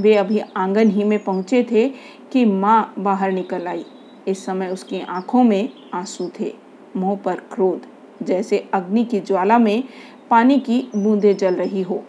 वे 0.00 0.14
अभी 0.14 0.38
आँगन 0.38 0.90
ही 0.90 1.04
में 1.04 1.24
पहुँचे 1.24 1.66
थे 1.70 1.88
कि 2.32 2.44
माँ 2.44 2.94
बाहर 2.98 3.32
निकल 3.32 3.66
आई। 3.66 3.84
इस 4.28 4.46
समय 4.46 4.68
उसकी 4.68 5.00
आँखों 5.00 5.42
में 5.42 5.68
आँसू 5.94 6.30
थे, 6.40 6.54
मुँह 6.96 7.16
पर 7.16 7.34
क्रोध, 7.34 7.86
जैसे 8.22 8.68
अग्नि 8.74 9.04
की 9.04 9.20
ज्वाला 9.20 9.58
में 9.58 9.84
पानी 10.30 10.58
की 10.60 10.90
बूंदें 10.96 11.36
जल 11.36 11.54
रही 11.54 11.82
हो। 11.82 12.04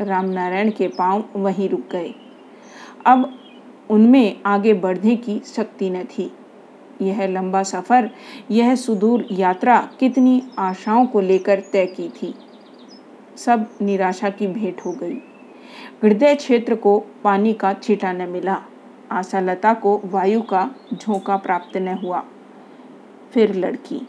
रामनारायण 0.00 0.70
के 0.70 0.88
पाँव 0.88 1.24
वहीं 1.36 1.68
रुक 1.68 1.88
गए। 1.92 2.14
अब 3.06 3.39
उनमें 3.90 4.40
आगे 4.46 4.74
बढ़ने 4.74 5.16
की 5.16 5.40
शक्ति 5.46 5.90
न 5.90 6.04
थी। 6.04 6.30
यह 7.02 7.26
लंबा 7.26 7.62
सफ़र, 7.62 8.10
यह 8.50 8.74
सुदूर 8.74 9.26
यात्रा 9.30 9.78
कितनी 10.00 10.42
आशाओं 10.58 11.06
को 11.06 11.20
लेकर 11.20 11.60
तय 11.72 11.86
की 11.86 12.08
थी। 12.08 12.34
सब 13.36 13.66
निराशा 13.82 14.30
की 14.30 14.46
भेंट 14.46 14.80
हो 14.80 14.92
गई। 14.92 15.16
हृदय 16.02 16.34
क्षेत्र 16.34 16.74
को 16.74 16.98
पानी 17.24 17.52
का 17.52 17.72
छीटा 17.72 18.12
न 18.12 18.28
मिला। 18.28 18.56
आशालता 19.10 19.72
को 19.74 20.00
वायु 20.04 20.42
का 20.42 20.68
झोंका 20.94 21.36
प्राप्त 21.36 21.76
न 21.76 21.96
हुआ। 21.98 22.22
फिर 23.32 23.54
लड़की। 23.54 24.00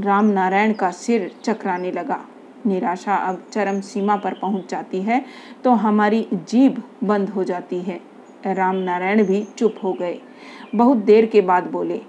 राम 0.00 0.26
नारायण 0.26 0.72
का 0.72 0.90
सिर 0.90 1.30
चकराने 1.44 1.90
लगा। 1.92 2.20
निराशा 2.66 3.14
अब 3.16 3.42
चरम 3.52 3.80
सीमा 3.80 4.16
पर 4.16 4.34
पहुँच 4.34 4.70
जाती 4.70 5.00
है 5.02 5.24
तो 5.64 5.70
हमारी 5.70 6.26
जीभ 6.32 6.82
बंद 7.04 7.28
हो 7.28 7.44
जाती 7.44 7.80
है। 7.80 8.00
राम 8.46 8.76
नारायण 8.76 9.24
भी 9.24 9.42
चुप 9.58 9.74
हो 9.84 9.92
गए। 9.92 10.18
बहुत 10.74 10.96
देर 10.96 11.26
के 11.26 11.40
बाद 11.40 11.66
बोले, 11.66 12.00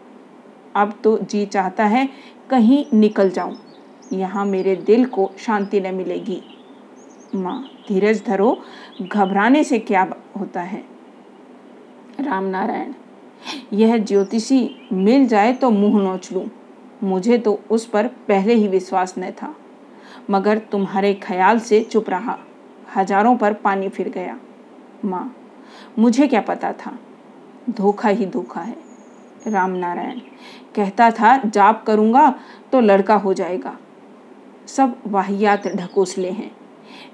अब 0.76 0.94
तो 1.04 1.18
जी 1.20 1.46
चाहता 1.46 1.86
है 1.86 2.08
कहीं 2.50 2.86
निकल 2.94 3.30
जाऊँ। 3.30 3.56
यहाँ 4.14 4.46
मेरे 4.46 4.76
दिल 4.76 5.06
को 5.06 5.30
शांति 5.38 5.80
न 5.82 5.94
मिलेगी। 5.96 6.42
माँ, 7.36 7.62
धीरज 7.88 8.24
धरो, 8.26 8.58
घबराने 9.02 9.64
से 9.64 9.80
क्या 9.80 10.08
होता 10.40 10.62
है? 10.62 10.84
राम 12.20 12.46
नारायण 12.46 12.94
यह 13.74 13.98
ज्योतिषी 13.98 14.88
मिल 14.94 15.28
जाए 15.28 15.54
तो 15.54 15.70
मुँह 15.72 16.02
नोच 16.04 16.32
लूँ। 16.34 16.46
मुझे 17.04 17.38
तो 17.38 17.60
उस 17.72 17.86
पर 17.86 18.08
पहले 18.28 18.54
ही 18.54 18.68
विश्वास 18.68 19.14
न 19.20 19.32
था। 19.32 19.54
मगर 20.30 20.58
तुम्हारे 20.72 21.14
ख्याल 21.14 21.60
से 21.60 21.82
चुप 21.82 22.10
रहा। 22.10 22.38
हज़ारों 22.96 23.36
पर 23.36 23.54
पानी 23.54 23.90
फिर 23.90 24.10
गया। 24.10 24.38
माँ 25.06 25.24
मुझे 26.00 26.28
क्या 26.28 26.42
पता 26.42 26.72
था? 26.74 26.98
धोखा 27.70 28.10
ही 28.10 28.26
धोखा 28.26 28.62
है 28.62 28.78
राम 29.48 29.72
नारायण 29.72 30.20
कहता 30.76 31.10
था, 31.12 31.38
जाप 31.38 31.84
करूँगा 31.88 32.30
तो 32.72 32.80
लड़का 32.80 33.16
हो 33.16 33.34
जाएगा। 33.34 33.78
सब 34.68 34.96
वाहियात 35.08 35.68
ढकोसले 35.68 36.30
हैं। 36.30 36.52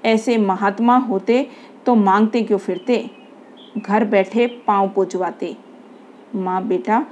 ऐसे 0.04 0.36
महात्मा 0.38 0.96
होते 0.96 1.46
तो 1.86 1.94
मांगते 1.94 2.42
क्यों 2.42 2.58
फिरते? 2.58 3.10
घर 3.78 4.04
बैठे 4.04 4.46
पाँव 4.66 4.88
पोचवाते 4.88 5.56
माँ 6.34 6.62
बेटा, 6.62 7.06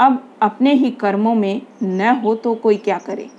अब 0.00 0.22
अपने 0.42 0.72
ही 0.72 0.90
कर्मों 0.90 1.34
में 1.34 1.62
न 1.82 2.20
हो 2.24 2.34
तो 2.34 2.54
कोई 2.54 2.76
क्या 2.76 2.98
करे? 2.98 3.30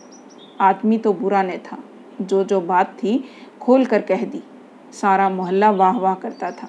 आदमी 0.61 0.97
तो 0.97 1.13
बुरा 1.13 1.43
न 1.43 1.51
था। 1.51 1.77
जो 2.21 2.43
जो 2.43 2.61
बात 2.61 2.93
थी 2.93 3.23
खोल 3.61 3.85
कर 3.85 4.01
कह 4.01 4.23
दी। 4.25 4.41
सारा 4.91 5.29
मोहल्ला 5.29 5.71
वाह 5.71 5.97
वाह 5.97 6.15
करता 6.15 6.51
था। 6.51 6.67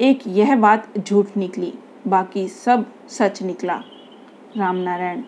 एक 0.00 0.20
यह 0.26 0.54
बात 0.56 0.98
झूठ 0.98 1.26
निकली, 1.36 1.72
बाकी 2.06 2.46
सब 2.48 2.84
सच 3.08 3.42
निकला। 3.42 3.74
राम 4.56 4.76
नारायण 4.76 5.22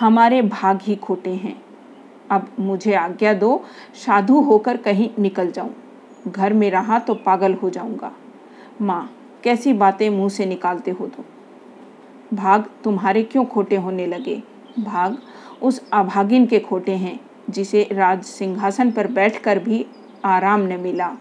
हमारे 0.00 0.40
भाग 0.42 0.78
ही 0.82 0.94
खोटे 0.96 1.30
हैं। 1.30 1.54
अब 2.30 2.46
मुझे 2.60 2.94
आज्ञा 2.94 3.32
दो, 3.34 3.64
साधु 3.94 4.40
होकर 4.40 4.76
कहीं 4.76 5.08
निकल 5.18 5.50
जाऊँ। 5.50 5.74
घर 6.28 6.52
में 6.52 6.70
रहा 6.70 6.98
तो 6.98 7.14
पागल 7.14 7.54
हो 7.54 7.70
जाऊँगा। 7.70 8.12
माँ, 8.80 9.10
कैसी 9.44 9.72
बातें 9.72 10.08
मुँह 10.10 10.28
से 10.28 10.46
निकालते 10.46 10.90
हो 10.90 11.06
तो 11.06 11.24
भाग 12.34 12.70
तुम्हारे 12.84 13.22
क्यों 13.22 13.44
खोटे 13.44 13.76
होने 13.76 14.06
लगे? 14.06 14.42
भाग 14.78 15.18
उस 15.62 15.82
अभागिन 15.92 16.46
के 16.46 16.60
खोटे 16.60 16.92
हैं, 16.92 17.20
जिसे 17.50 17.88
राज 17.92 18.22
सिंहासन 18.22 18.90
पर 18.90 19.06
बैठकर 19.06 19.58
भी 19.58 19.86
आराम 20.24 20.60
न 20.60 20.80
मिला। 20.80 21.16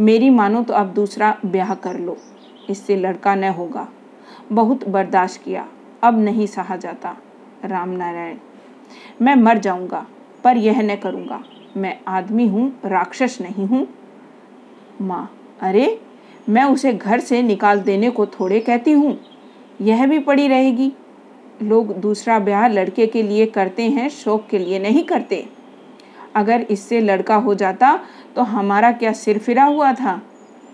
मेरी 0.00 0.30
मानो 0.30 0.62
तो 0.62 0.74
अब 0.74 0.86
दूसरा 0.86 1.38
ब्याह 1.46 1.74
कर 1.74 1.98
लो। 1.98 2.16
इससे 2.70 2.96
लड़का 2.96 3.34
न 3.34 3.44
होगा। 3.44 3.88
बहुत 4.52 4.88
बर्दाश्त 4.88 5.42
किया। 5.42 5.68
अब 6.02 6.18
नहीं 6.18 6.46
सहा 6.46 6.76
जाता। 6.76 7.16
राम 7.64 7.88
नारायण, 7.88 8.36
मैं 9.22 9.34
मर 9.34 9.58
जाऊँगा, 9.58 10.06
पर 10.44 10.56
यह 10.56 10.82
न 10.82 10.96
करूँगा। 10.96 11.44
मैं 11.76 12.00
आदमी 12.08 12.46
हूँ, 12.46 12.72
राक्षस 12.84 13.38
नहीं 13.40 13.66
हूँ। 13.66 13.88
माँ, 15.00 15.32
अरे, 15.60 16.00
मैं 16.48 16.64
उसे 16.64 16.92
घर 16.92 17.20
से 17.20 17.42
निकाल 17.42 17.80
देने 17.80 18.10
को 18.10 18.26
थोड़े 18.26 18.60
कहती 18.60 18.92
हूँ। 18.92 19.20
यह 19.80 20.06
भी 20.06 20.18
पड़ी 20.18 20.48
रहेगी। 20.48 20.92
लोग 21.62 21.96
दूसरा 21.96 22.38
ब्याह 22.38 22.68
लड़के 22.68 23.06
के 23.06 23.22
लिए 23.22 23.46
करते 23.46 23.82
हैं, 23.82 24.08
शौक 24.08 24.46
के 24.50 24.58
लिए 24.58 24.78
नहीं 24.78 25.02
करते। 25.02 25.48
अगर 26.34 26.66
इससे 26.70 27.00
लड़का 27.00 27.34
हो 27.34 27.54
जाता 27.54 28.00
तो 28.38 28.42
हमारा 28.42 28.92
क्या 28.92 29.12
सिर 29.12 29.38
फिरा 29.38 29.64
हुआ 29.64 29.92
था? 29.92 30.22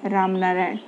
राम 0.05 0.31
नारायण। 0.31 0.79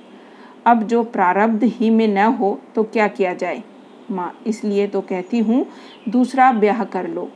अब 0.65 0.83
जो 0.83 1.03
प्रारब्ध 1.03 1.63
ही 1.63 1.89
में 1.89 2.07
न 2.07 2.17
हो 2.17 2.59
तो 2.75 2.83
क्या 2.83 3.07
किया 3.07 3.33
जाए? 3.33 3.63
माँ, 4.11 4.39
इसलिए 4.47 4.87
तो 4.87 5.01
कहती 5.01 5.39
हूँ, 5.39 5.65
दूसरा 6.09 6.51
ब्याह 6.51 6.83
कर 6.83 7.07
लो। 7.07 7.31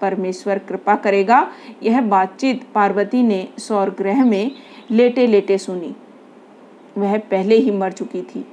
परमेश्वर 0.00 0.58
कृपा 0.58 0.96
करेगा, 0.96 1.52
यह 1.82 2.00
बातचीत 2.00 2.66
पार्वती 2.74 3.22
ने 3.22 3.48
सौर 3.58 3.90
ग्रह 3.90 4.24
में 4.24 4.50
लेटे 4.90 5.26
लेटे 5.26 5.58
सुनी। 5.58 5.94
वह 6.98 7.18
पहले 7.18 7.56
ही 7.56 7.70
मर 7.70 7.92
चुकी 7.92 8.22
थी। 8.22 8.46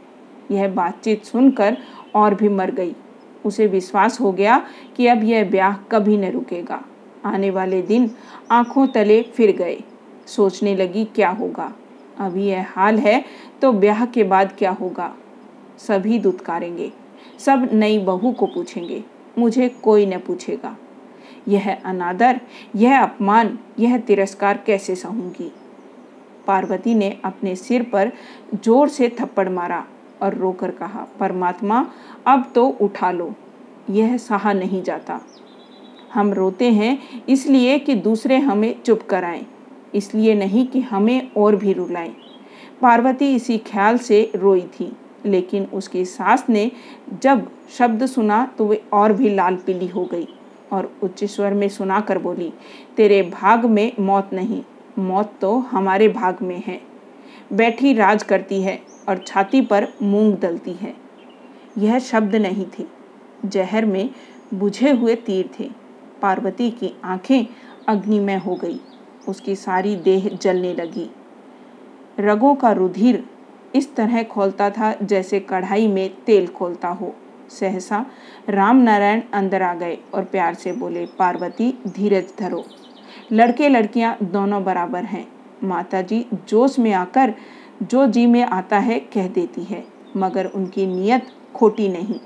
यह 0.52 0.68
बातचीत 0.68 1.26
सुनकर 1.26 1.78
और 2.16 2.36
भी 2.36 2.50
मर 2.50 2.72
गई। 2.72 2.96
उसे 3.46 3.68
विश्वास 3.68 4.22
हो 4.22 4.32
गया 4.32 4.66
कि 4.98 5.08
अब 5.08 5.24
यह 5.24 5.50
ब्याह 5.50 5.74
कभी 5.92 6.18
न 6.18 6.32
रुकेगा। 6.32 6.84
आने 7.26 7.50
वाले 7.50 7.82
दिन 7.82 8.12
आँखों 8.52 8.88
तले 8.88 9.22
फिर 9.22 9.56
गए। 9.56 9.84
सोचने 10.30 10.76
लगी, 10.76 11.06
क्या 11.06 11.30
होगा? 11.30 11.72
अभी 12.20 12.46
यह 12.46 12.66
हाल 12.70 13.00
है 13.00 13.24
तो 13.62 13.72
ब्याह 13.72 14.06
के 14.06 14.24
बाद 14.24 14.52
क्या 14.58 14.72
होगा? 14.72 15.14
सभी 15.78 16.20
दुत्कारेंगे। 16.20 16.92
सब 17.40 17.70
नई 17.74 17.98
बहू 18.00 18.32
को 18.32 18.46
पूछेंगे। 18.46 19.04
मुझे 19.38 19.70
कोई 19.84 20.06
न 20.06 20.18
पूछेगा। 20.18 20.76
यह 21.48 21.78
अनादर, 21.86 22.40
यह 22.76 23.02
अपमान, 23.02 23.58
यह 23.80 23.98
तिरस्कार 23.98 24.58
कैसे 24.58 24.96
सहूँगी? 24.96 25.52
पार्वती 26.48 26.94
ने 26.96 27.10
अपने 27.26 27.56
सिर 27.56 27.84
पर 27.84 28.12
ज़ोर 28.56 28.90
से 28.90 29.10
थप्पड़ 29.20 29.50
मारा 29.50 29.84
और 30.22 30.34
रोकर 30.34 30.72
कहा, 30.72 31.08
परमात्मा, 31.20 31.86
अब 32.28 32.52
तो 32.56 32.68
उठा 32.82 33.12
लो। 33.12 33.34
यह 33.90 34.18
सहा 34.18 34.54
नहीं 34.54 34.84
जाता। 34.84 35.20
हम 36.14 36.34
रोते 36.34 36.72
हैं 36.72 36.98
इसलिए 37.30 37.80
कि 37.80 37.96
दूसरे 37.96 38.38
हमें 38.38 38.82
चुप 38.82 39.02
कराएँ। 39.02 39.46
इसलिए 39.96 40.34
नहीं 40.36 40.66
कि 40.68 40.80
हमें 40.82 41.32
और 41.34 41.56
भी 41.56 41.74
रुलाएँ। 41.74 42.14
पार्वती 42.82 43.34
इसी 43.36 43.58
ख्याल 43.58 43.98
से 43.98 44.32
रोई 44.36 44.62
थी, 44.72 44.92
लेकिन 45.26 45.66
उसकी 45.74 46.04
सास 46.06 46.46
ने 46.50 46.70
जब 47.22 47.48
शब्द 47.78 48.06
सुना 48.06 48.46
तो 48.58 48.66
वे 48.66 48.82
और 48.94 49.14
भी 49.14 49.30
लाल 49.30 49.56
पीली 49.56 49.88
हो 49.88 50.06
गई 50.06 50.28
और 50.72 50.92
उच्च 51.04 51.24
स्वर 51.26 51.54
में 51.54 51.68
सुनाकर 51.70 52.18
बोली, 52.18 52.52
तेरे 52.98 53.22
भाग 53.24 53.66
में 53.66 53.92
मौत 54.00 54.30
नहीं, 54.34 54.62
मौत 55.00 55.34
तो 55.42 55.58
हमारे 55.62 56.08
भाग 56.10 56.42
में 56.42 56.62
है। 56.68 56.80
बैठी 57.54 57.94
राज 57.94 58.24
करती 58.24 58.62
है 58.62 58.80
और 59.10 59.18
छाती 59.18 59.62
पर 59.62 59.88
मूंग 60.02 60.34
दलती 60.34 60.74
है। 60.74 60.94
यह 61.78 62.00
शब्द 62.00 62.36
नहीं 62.36 62.66
थे, 62.80 62.86
जहर 63.46 63.86
में 63.86 64.10
बुझे 64.54 64.92
हुए 64.92 65.16
तीर 65.18 65.50
थे। 65.60 65.70
पार्वती 66.22 66.70
की 66.72 66.94
आँखें 67.04 67.46
अग्निमय 67.88 68.38
हो 68.38 68.56
गई। 68.56 68.80
उसकी 69.30 69.56
सारी 69.56 69.96
देह 69.96 70.28
जलने 70.42 70.74
लगी। 70.74 71.10
रगों 72.20 72.54
का 72.56 72.72
रुधिर 72.72 73.24
इस 73.76 73.96
तरह 73.96 74.24
खोलता 74.24 74.70
था 74.70 74.94
जैसे 75.04 75.40
कढ़ाई 75.40 75.88
में 75.88 76.10
तेल 76.26 76.48
खोलता 76.48 76.88
हो। 76.90 77.14
सहसा 77.50 78.06
राम 78.50 78.78
नारायण 78.78 79.22
अंदर 79.34 79.62
आ 79.62 79.74
गए 79.74 79.98
और 80.14 80.24
प्यार 80.24 80.54
से 80.54 80.72
बोले, 80.72 81.06
पार्वती, 81.20 81.72
धीरज 81.88 82.34
धरो। 82.40 82.64
लड़के 83.32 83.70
लड़कियाँ 83.70 84.18
दोनों 84.24 84.64
बराबर 84.64 85.04
हैं। 85.04 85.28
माता 85.64 86.02
जी 86.02 86.26
जोश 86.50 86.78
में 86.80 86.92
आकर 86.94 87.34
जो 87.84 88.06
जी 88.08 88.26
में 88.26 88.44
आता 88.44 88.80
है 88.80 89.00
कह 89.14 89.28
देती 89.28 89.64
है, 89.64 89.84
मगर 90.18 90.46
उनकी 90.46 90.86
नीयत 90.88 91.28
खोटी 91.56 91.88
नहीं। 91.90 92.20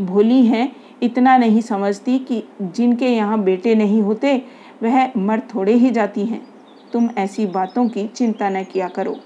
भोली 0.00 0.44
है, 0.46 0.70
इतना 1.02 1.36
नहीं 1.36 1.60
समझती 1.60 2.18
कि 2.18 2.42
जिनके 2.62 3.08
यहाँ 3.08 3.42
बेटे 3.42 3.74
नहीं 3.74 4.00
होते 4.02 4.42
वह 4.82 5.12
मर 5.16 5.40
थोड़े 5.54 5.72
ही 5.72 5.90
जाती 5.90 6.24
हैं। 6.26 6.46
तुम 6.92 7.08
ऐसी 7.18 7.46
बातों 7.46 7.88
की 7.88 8.06
चिंता 8.06 8.48
न 8.50 8.64
किया 8.64 8.88
करो, 8.88 9.16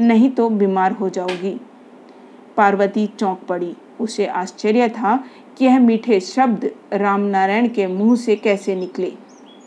नहीं 0.00 0.30
तो 0.30 0.48
बीमार 0.50 0.92
हो 0.92 1.08
जाओगी। 1.08 1.60
पार्वती 2.56 3.06
चौंक 3.06 3.40
पड़ी। 3.48 3.76
उसे 4.00 4.26
आश्चर्य 4.26 4.88
था 4.88 5.16
कि 5.58 5.64
यह 5.64 5.78
मीठे 5.80 6.20
शब्द 6.20 6.70
रामनारायण 6.92 7.68
के 7.68 7.86
मुँह 7.86 8.16
से 8.16 8.36
कैसे 8.36 8.74
निकले। 8.76 9.12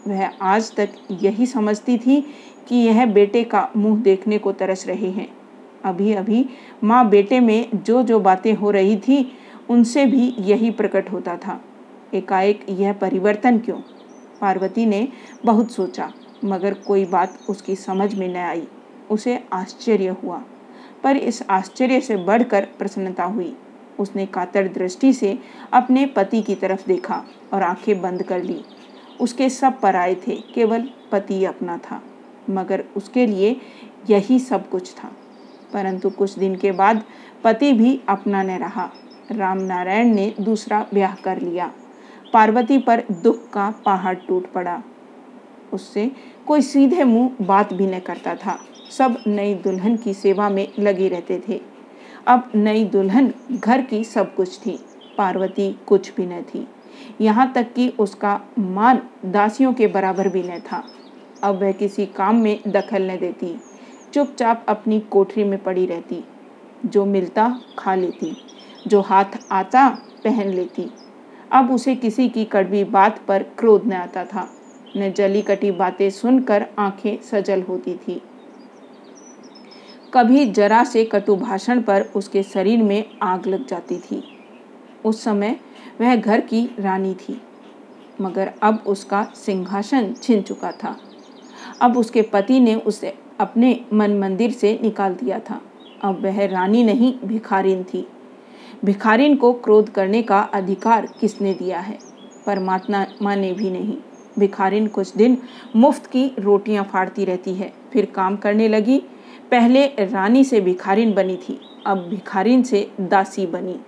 वह 0.07 0.25
आज 0.41 0.75
तक 0.75 0.89
यही 1.11 1.45
समझती 1.45 1.97
थी 1.97 2.21
कि 2.67 2.75
यह 2.75 3.05
बेटे 3.05 3.43
का 3.43 3.69
मुँह 3.77 4.01
देखने 4.01 4.37
को 4.37 4.51
तरस 4.51 4.87
रहे 4.87 5.09
हैं। 5.09 5.27
अभी 5.85 6.13
अभी 6.13 6.45
माँ 6.83 7.09
बेटे 7.09 7.39
में 7.39 7.69
जो 7.75 8.03
जो 8.03 8.19
बातें 8.19 8.53
हो 8.53 8.71
रही 8.71 8.97
थी, 8.97 9.31
उनसे 9.69 10.05
भी 10.05 10.35
यही 10.39 10.71
प्रकट 10.71 11.11
होता 11.11 11.37
था। 11.37 11.61
एकाएक 12.13 12.65
यह 12.69 12.93
परिवर्तन 12.93 13.57
क्यों? 13.59 13.79
पार्वती 14.41 14.85
ने 14.85 15.07
बहुत 15.45 15.71
सोचा, 15.71 16.13
मगर 16.45 16.73
कोई 16.73 17.05
बात 17.05 17.39
उसकी 17.49 17.75
समझ 17.75 18.15
में 18.15 18.33
न 18.33 18.35
आई। 18.35 18.67
उसे 19.11 19.43
आश्चर्य 19.53 20.07
हुआ, 20.07 20.43
पर 21.03 21.17
इस 21.17 21.43
आश्चर्य 21.49 22.01
से 22.01 22.17
बढ़कर 22.17 22.67
प्रसन्नता 22.79 23.23
हुई। 23.23 23.57
उसने 23.99 24.25
कातर 24.25 24.67
दृष्टि 24.67 25.13
से 25.13 25.39
अपने 25.73 26.05
पति 26.05 26.41
की 26.41 26.55
तरफ़ 26.55 26.87
देखा 26.87 27.23
और 27.53 27.63
आँखें 27.63 28.01
बंद 28.01 28.23
कर 28.23 28.43
ली। 28.43 28.63
उसके 29.21 29.49
सब 29.49 29.79
पर 29.79 29.95
आए 29.95 30.15
थे, 30.15 30.35
केवल 30.35 30.89
पति 31.11 31.45
अपना 31.45 31.77
था, 31.77 32.01
मगर 32.49 32.83
उसके 32.97 33.25
लिए 33.25 33.61
यही 34.09 34.39
सब 34.39 34.69
कुछ 34.69 34.93
था। 34.93 35.11
परंतु 35.73 36.09
कुछ 36.09 36.39
दिन 36.39 36.55
के 36.55 36.71
बाद 36.71 37.03
पति 37.43 37.73
भी 37.73 38.01
अपना 38.09 38.43
न 38.43 38.49
रहा। 38.51 38.89
राम 39.31 39.57
नारायण 39.57 40.13
ने 40.13 40.33
दूसरा 40.39 40.85
ब्याह 40.93 41.15
कर 41.15 41.41
लिया। 41.41 41.71
पार्वती 42.33 42.77
पर 42.77 43.03
दुख 43.11 43.49
का 43.49 43.69
पहाड़ 43.85 44.15
टूट 44.17 44.51
पड़ा। 44.51 44.81
उससे 45.73 46.11
कोई 46.47 46.61
सीधे 46.61 47.03
मुँह 47.03 47.45
बात 47.45 47.73
भी 47.73 47.87
न 47.87 47.99
करता 47.99 48.35
था। 48.35 48.57
सब 48.91 49.17
नई 49.27 49.53
दुल्हन 49.53 49.95
की 49.97 50.13
सेवा 50.13 50.49
में 50.49 50.67
लगे 50.79 51.07
रहते 51.07 51.41
थे। 51.49 51.61
अब 52.27 52.51
नई 52.55 52.83
दुल्हन 52.83 53.33
घर 53.51 53.81
की 53.81 54.03
सब 54.03 54.35
कुछ 54.35 54.59
थी, 54.59 54.79
पार्वती 55.17 55.71
कुछ 55.87 56.15
भी 56.15 56.25
न 56.25 56.41
थी। 56.43 56.67
यहाँ 57.21 57.51
तक 57.53 57.73
कि 57.73 57.87
उसका 57.99 58.39
मान 58.59 59.01
दासियों 59.25 59.73
के 59.73 59.87
बराबर 59.87 60.29
भी 60.29 60.43
न 60.43 60.59
था। 60.59 60.83
अब 61.43 61.61
वह 61.61 61.71
किसी 61.71 62.05
काम 62.05 62.35
में 62.35 62.59
दखल 62.67 63.11
न 63.11 63.17
देती, 63.17 63.55
चुपचाप 64.13 64.65
अपनी 64.69 64.99
कोठरी 64.99 65.43
में 65.43 65.63
पड़ी 65.63 65.85
रहती, 65.85 66.23
जो 66.85 67.05
मिलता 67.05 67.61
खा 67.79 67.95
लेती, 67.95 68.35
जो 68.87 69.01
हाथ 69.01 69.37
आता 69.51 69.89
पहन 70.23 70.49
लेती। 70.49 70.89
अब 71.51 71.71
उसे 71.71 71.95
किसी 71.95 72.29
की 72.29 72.45
कड़वी 72.45 72.83
बात 72.83 73.19
पर 73.27 73.43
क्रोध 73.43 73.85
न 73.85 73.93
आता 73.93 74.25
था। 74.25 74.47
न 74.97 75.11
जली 75.11 75.41
कटी 75.41 75.71
बातें 75.71 76.09
सुनकर 76.09 76.65
आँखें 76.79 77.21
सजल 77.23 77.61
होती 77.61 77.93
थी। 77.97 78.21
कभी 80.13 80.45
जरा 80.45 80.83
से 80.83 81.05
कटु 81.05 81.35
भाषण 81.35 81.81
पर 81.81 82.01
उसके 82.15 82.43
शरीर 82.43 82.83
में 82.83 83.03
आग 83.21 83.47
लग 83.47 83.67
जाती 83.67 83.97
थी। 83.97 84.23
उस 85.05 85.23
समय 85.23 85.59
वह 86.01 86.15
घर 86.15 86.41
की 86.41 86.75
रानी 86.79 87.13
थी, 87.13 87.41
मगर 88.21 88.51
अब 88.61 88.83
उसका 88.87 89.23
सिंहासन 89.35 90.13
छिन 90.13 90.41
चुका 90.41 90.71
था। 90.71 90.97
अब 91.81 91.97
उसके 91.97 92.21
पति 92.21 92.59
ने 92.59 92.75
उसे 92.75 93.13
अपने 93.39 93.85
मन 93.93 94.17
मंदिर 94.19 94.51
से 94.51 94.79
निकाल 94.83 95.13
दिया 95.13 95.39
था। 95.39 95.61
अब 96.01 96.23
वह 96.23 96.45
रानी 96.45 96.83
नहीं, 96.83 97.13
भिखारिन 97.25 97.83
थी। 97.83 98.07
भिखारिन 98.85 99.35
को 99.35 99.51
क्रोध 99.53 99.89
करने 99.89 100.21
का 100.21 100.39
अधिकार 100.39 101.05
किसने 101.19 101.53
दिया 101.53 101.79
है? 101.79 101.97
परमात्मा 102.45 103.35
ने 103.35 103.51
भी 103.53 103.69
नहीं। 103.69 103.97
भिखारिन 104.39 104.87
कुछ 104.87 105.15
दिन 105.15 105.37
मुफ़्त 105.75 106.05
की 106.05 106.31
रोटियाँ 106.39 106.83
फाड़ती 106.83 107.25
रहती 107.25 107.53
है, 107.53 107.71
फिर 107.93 108.05
काम 108.05 108.35
करने 108.35 108.67
लगी। 108.67 108.97
पहले 109.51 109.85
रानी 109.87 110.43
से 110.43 110.61
भिखारिन 110.61 111.13
बनी 111.13 111.37
थी, 111.37 111.59
अब 111.87 112.07
भिखारिन 112.09 112.63
से 112.63 112.91
दासी 113.01 113.45
बनी। 113.45 113.79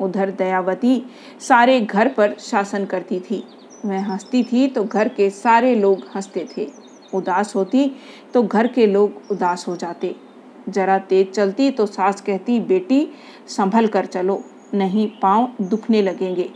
उधर 0.00 0.30
दयावती 0.30 1.02
सारे 1.40 1.80
घर 1.80 2.08
पर 2.08 2.34
शासन 2.38 2.84
करती 2.84 3.20
थी। 3.20 3.44
वह 3.84 4.04
हंसती 4.04 4.42
थी 4.42 4.66
तो 4.68 4.84
घर 4.84 5.08
के 5.08 5.30
सारे 5.30 5.74
लोग 5.74 6.02
हँसते 6.14 6.48
थे। 6.56 6.70
उदास 7.14 7.54
होती 7.56 7.90
तो 8.34 8.42
घर 8.42 8.66
के 8.66 8.86
लोग 8.86 9.22
उदास 9.30 9.64
हो 9.68 9.76
जाते। 9.76 10.14
जरा 10.68 10.98
तेज 10.98 11.30
चलती 11.30 11.70
तो 11.70 11.86
सास 11.86 12.20
कहती, 12.20 12.58
बेटी, 12.60 13.08
संभल 13.48 13.86
कर 13.86 14.06
चलो, 14.06 14.42
नहीं 14.74 15.08
पाँव 15.22 15.52
दुखने 15.62 16.02
लगेंगे। 16.02 16.48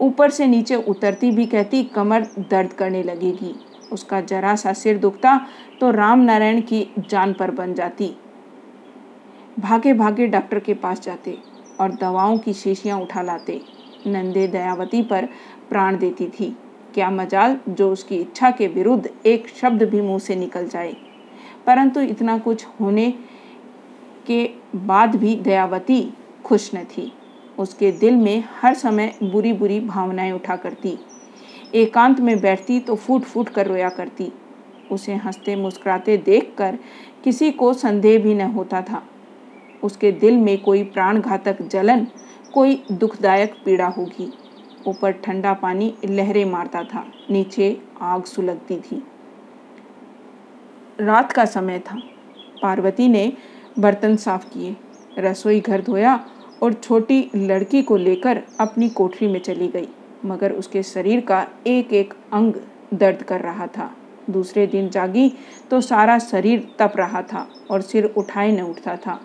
ऊपर 0.00 0.30
से 0.30 0.46
नीचे 0.46 0.76
उतरती 0.76 1.30
भी 1.30 1.46
कहती, 1.46 1.82
कमर 1.84 2.26
दर्द 2.50 2.72
करने 2.72 3.02
लगेगी। 3.02 3.54
उसका 3.92 4.20
जरा 4.20 4.54
सा 4.56 4.72
सिर 4.72 4.98
दुखता 4.98 5.38
तो 5.80 5.90
राम 5.90 6.20
नारायण 6.20 6.60
की 6.60 6.86
जान 6.98 7.32
पर 7.32 7.50
बन 7.50 7.74
जाती। 7.74 8.14
भागे 9.58 9.92
भागे 9.92 10.26
डॉक्टर 10.26 10.58
के 10.58 10.74
पास 10.74 11.00
जाते 11.00 11.38
और 11.80 11.92
दवाओं 11.92 12.38
की 12.38 12.52
शीशियाँ 12.52 13.00
उठा 13.00 13.22
लाते। 13.22 13.60
नंदे 14.06 14.46
दयावती 14.46 15.02
पर 15.02 15.28
प्राण 15.68 15.98
देती 15.98 16.26
थी। 16.30 16.56
क्या 16.94 17.10
मजाल, 17.10 17.58
जो 17.68 17.90
उसकी 17.92 18.16
इच्छा 18.16 18.50
के 18.50 18.66
विरुद्ध 18.66 19.08
एक 19.26 19.48
शब्द 19.48 19.82
भी 19.82 20.00
मुँह 20.00 20.18
से 20.18 20.36
निकल 20.36 20.68
जाए। 20.68 20.94
परंतु 21.66 22.00
इतना 22.00 22.38
कुछ 22.38 22.66
होने 22.80 23.14
के 24.26 24.50
बाद 24.76 25.16
भी 25.16 25.36
दयावती 25.36 26.14
खुश 26.44 26.74
न 26.74 26.84
थी। 26.84 27.12
उसके 27.58 27.92
दिल 27.92 28.16
में 28.16 28.44
हर 28.62 28.74
समय 28.74 29.14
बुरी 29.22 29.52
बुरी 29.52 29.80
भावनाएँ 29.80 30.32
उठा 30.32 30.56
करती। 30.56 30.98
एकांत 31.74 32.20
में 32.20 32.40
बैठती 32.40 32.80
तो 32.80 32.94
फूट 32.94 33.22
फूट 33.22 33.48
कर 33.48 33.66
रोया 33.66 33.88
करती। 33.88 34.32
उसे 34.92 35.14
हँसते 35.14 35.56
मुस्कुराते 35.56 36.16
देखकर 36.16 36.78
किसी 37.24 37.50
को 37.50 37.72
संदेह 37.74 38.22
भी 38.22 38.34
न 38.34 38.40
होता 38.40 38.82
था। 38.82 39.02
उसके 39.82 40.12
दिल 40.12 40.36
में 40.36 40.62
कोई 40.62 40.84
प्राणघातक 40.84 41.62
जलन, 41.62 42.06
कोई 42.54 42.82
दुखदायक 42.92 43.54
पीड़ा 43.64 43.86
होगी। 43.86 44.32
ऊपर 44.86 45.10
ठंडा 45.12 45.52
पानी 45.52 45.94
लहरें 46.04 46.44
मारता 46.44 46.82
था, 46.82 47.06
नीचे 47.30 47.82
आग 48.00 48.24
सुलगती 48.24 48.76
थी। 48.76 49.02
रात 51.00 51.32
का 51.32 51.44
समय 51.44 51.78
था। 51.80 52.00
पार्वती 52.62 53.08
ने 53.08 53.32
बर्तन 53.78 54.16
साफ़ 54.16 54.48
किए, 54.48 54.76
रसोई 55.18 55.60
घर 55.60 55.82
धोया 55.82 56.18
और 56.62 56.72
छोटी 56.72 57.30
लड़की 57.36 57.82
को 57.82 57.96
लेकर 57.96 58.42
अपनी 58.60 58.88
कोठरी 58.88 59.28
में 59.28 59.40
चली 59.40 59.68
गई, 59.68 59.88
मगर 60.24 60.52
उसके 60.52 60.82
शरीर 60.82 61.20
का 61.20 61.46
एक 61.66 61.92
एक 61.92 62.14
अंग 62.32 62.54
दर्द 62.94 63.22
कर 63.22 63.40
रहा 63.40 63.66
था। 63.66 63.90
दूसरे 64.30 64.66
दिन 64.66 64.88
जागी 64.88 65.32
तो 65.70 65.80
सारा 65.80 66.18
शरीर 66.18 66.66
तप 66.78 66.92
रहा 66.96 67.22
था 67.22 67.46
और 67.70 67.80
सिर 67.80 68.04
उठाए 68.16 68.50
न 68.52 68.62
उठता 68.62 68.96
था। 68.96 69.20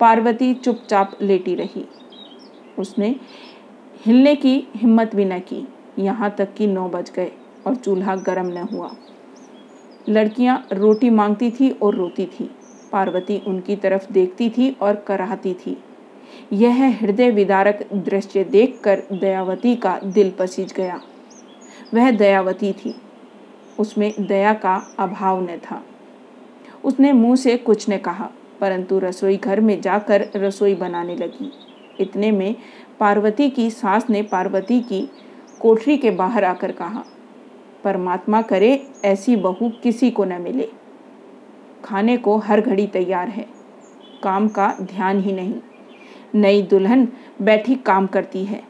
पार्वती 0.00 0.52
चुपचाप 0.54 1.16
लेटी 1.22 1.54
रही। 1.54 1.84
उसने 2.78 3.14
हिलने 4.06 4.34
की 4.36 4.56
हिम्मत 4.76 5.14
भी 5.16 5.24
न 5.24 5.38
की। 5.40 5.66
यहाँ 5.98 6.34
तक 6.38 6.54
कि 6.54 6.66
नौ 6.66 6.88
बज 6.88 7.10
गए 7.16 7.32
और 7.66 7.74
चूल्हा 7.74 8.16
गर्म 8.16 8.46
न 8.48 8.66
हुआ। 8.72 8.90
लड़कियाँ 10.08 10.66
रोटी 10.72 11.10
मांगती 11.10 11.50
थी 11.50 11.70
और 11.70 11.94
रोती 11.94 12.26
थी। 12.26 12.50
पार्वती 12.92 13.42
उनकी 13.46 13.76
तरफ़ 13.76 14.12
देखती 14.12 14.50
थी 14.50 14.76
और 14.80 14.94
कराहती 14.96 15.54
थी। 15.54 15.82
यह 16.52 16.98
हृदय 17.00 17.30
विदारक 17.30 17.88
दृश्य 17.92 18.44
देखकर 18.44 19.02
दयावती 19.12 19.76
का 19.76 20.00
दिल 20.04 20.30
पसीज 20.30 20.72
गया। 20.72 21.00
वह 21.94 22.10
दयावती 22.10 22.72
थी। 22.72 22.94
उसमें 23.78 24.14
दया 24.20 24.54
का 24.54 24.94
अभाव 24.98 25.42
न 25.42 25.56
था। 25.56 25.84
उसने 26.84 27.12
मुँह 27.12 27.36
से 27.36 27.56
कुछ 27.56 27.90
न 27.90 27.96
कहा, 27.96 28.30
परंतु 28.60 28.98
रसोई 28.98 29.36
घर 29.36 29.60
में 29.60 29.80
जाकर 29.80 30.28
रसोई 30.36 30.74
बनाने 30.74 31.16
लगी। 31.16 31.52
इतने 32.00 32.30
में 32.30 32.54
पार्वती 33.00 33.50
की 33.50 33.70
सास 33.70 34.10
ने 34.10 34.22
पार्वती 34.22 34.80
की 34.80 35.10
कोठरी 35.60 35.96
के 35.96 36.10
बाहर 36.10 36.44
आकर 36.44 36.72
कहा 36.72 37.04
परमात्मा 37.84 38.40
करे, 38.42 38.86
ऐसी 39.04 39.36
बहू 39.36 39.68
किसी 39.82 40.10
को 40.10 40.24
न 40.24 40.40
मिले। 40.42 40.68
खाने 41.84 42.16
को 42.16 42.36
हर 42.38 42.60
घड़ी 42.60 42.86
तैयार 42.86 43.28
है, 43.28 43.46
काम 44.22 44.48
का 44.48 44.74
ध्यान 44.80 45.20
ही 45.20 45.32
नहीं। 45.32 45.60
नई 46.34 46.62
दुल्हन 46.62 47.06
बैठी 47.42 47.74
काम 47.76 48.06
करती 48.06 48.44
है, 48.44 48.62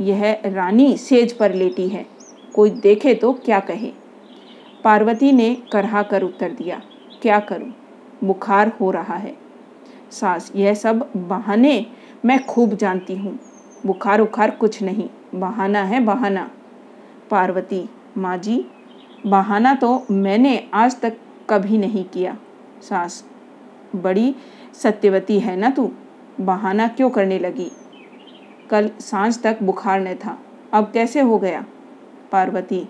यह 0.00 0.40
रानी 0.46 0.96
सेज 0.96 1.32
पर 1.32 1.54
लेटी 1.54 1.88
है, 1.88 2.04
कोई 2.54 2.70
देखे 2.72 3.14
तो 3.14 3.32
क्या 3.34 3.60
कहे। 3.60 3.92
पार्वती 4.84 5.32
ने 5.32 5.54
करहा 5.72 6.02
कर 6.02 6.22
उत्तर 6.22 6.52
दिया, 6.52 6.80
क्या 7.22 7.38
करूँ? 7.40 7.72
बुखार 8.24 8.72
हो 8.80 8.90
रहा 8.90 9.16
है। 9.16 9.34
सास, 10.10 10.50
यह 10.56 10.74
सब 10.74 11.10
बहाने 11.16 11.86
मैं 12.24 12.44
खूब 12.46 12.74
जानती 12.74 13.16
हूँ, 13.16 13.38
बुखार 13.86 14.20
उखार 14.20 14.50
कुछ 14.50 14.82
नहीं, 14.82 15.08
बहाना 15.34 15.82
है 15.82 16.00
बहाना। 16.00 16.50
पार्वती 17.30 17.88
माँ 18.18 18.36
जी, 18.38 18.64
बहाना 19.26 19.74
तो 19.74 20.06
मैंने 20.10 20.70
आज 20.74 21.00
तक 21.00 21.16
कभी 21.50 21.78
नहीं 21.78 22.04
किया, 22.04 22.36
सास। 22.82 23.24
बड़ी 23.96 24.34
सत्यवती 24.74 25.38
है 25.40 25.56
ना 25.56 25.70
तू? 25.70 25.90
बहाना 26.40 26.88
क्यों 26.88 27.10
करने 27.10 27.38
लगी? 27.38 27.70
कल 28.70 28.90
साँझ 29.00 29.42
तक 29.42 29.62
बुखार 29.62 30.00
न 30.00 30.14
था, 30.14 30.38
अब 30.72 30.90
कैसे 30.92 31.20
हो 31.20 31.38
गया? 31.38 31.64
पार्वती, 32.32 32.88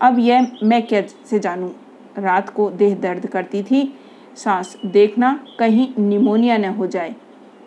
अब 0.00 0.18
यह 0.18 0.50
मैं 0.62 0.86
कैसे 0.86 1.38
जानूं? 1.38 1.70
रात 2.18 2.48
को 2.48 2.70
देह 2.70 2.94
दर्द 2.94 3.26
करती 3.26 3.62
थी, 3.62 3.94
सांस, 4.36 4.76
देखना 4.86 5.46
कहीं 5.58 5.88
निमोनिया 5.98 6.56
न 6.56 6.64
हो 6.64 6.86
जाए। 6.86 7.14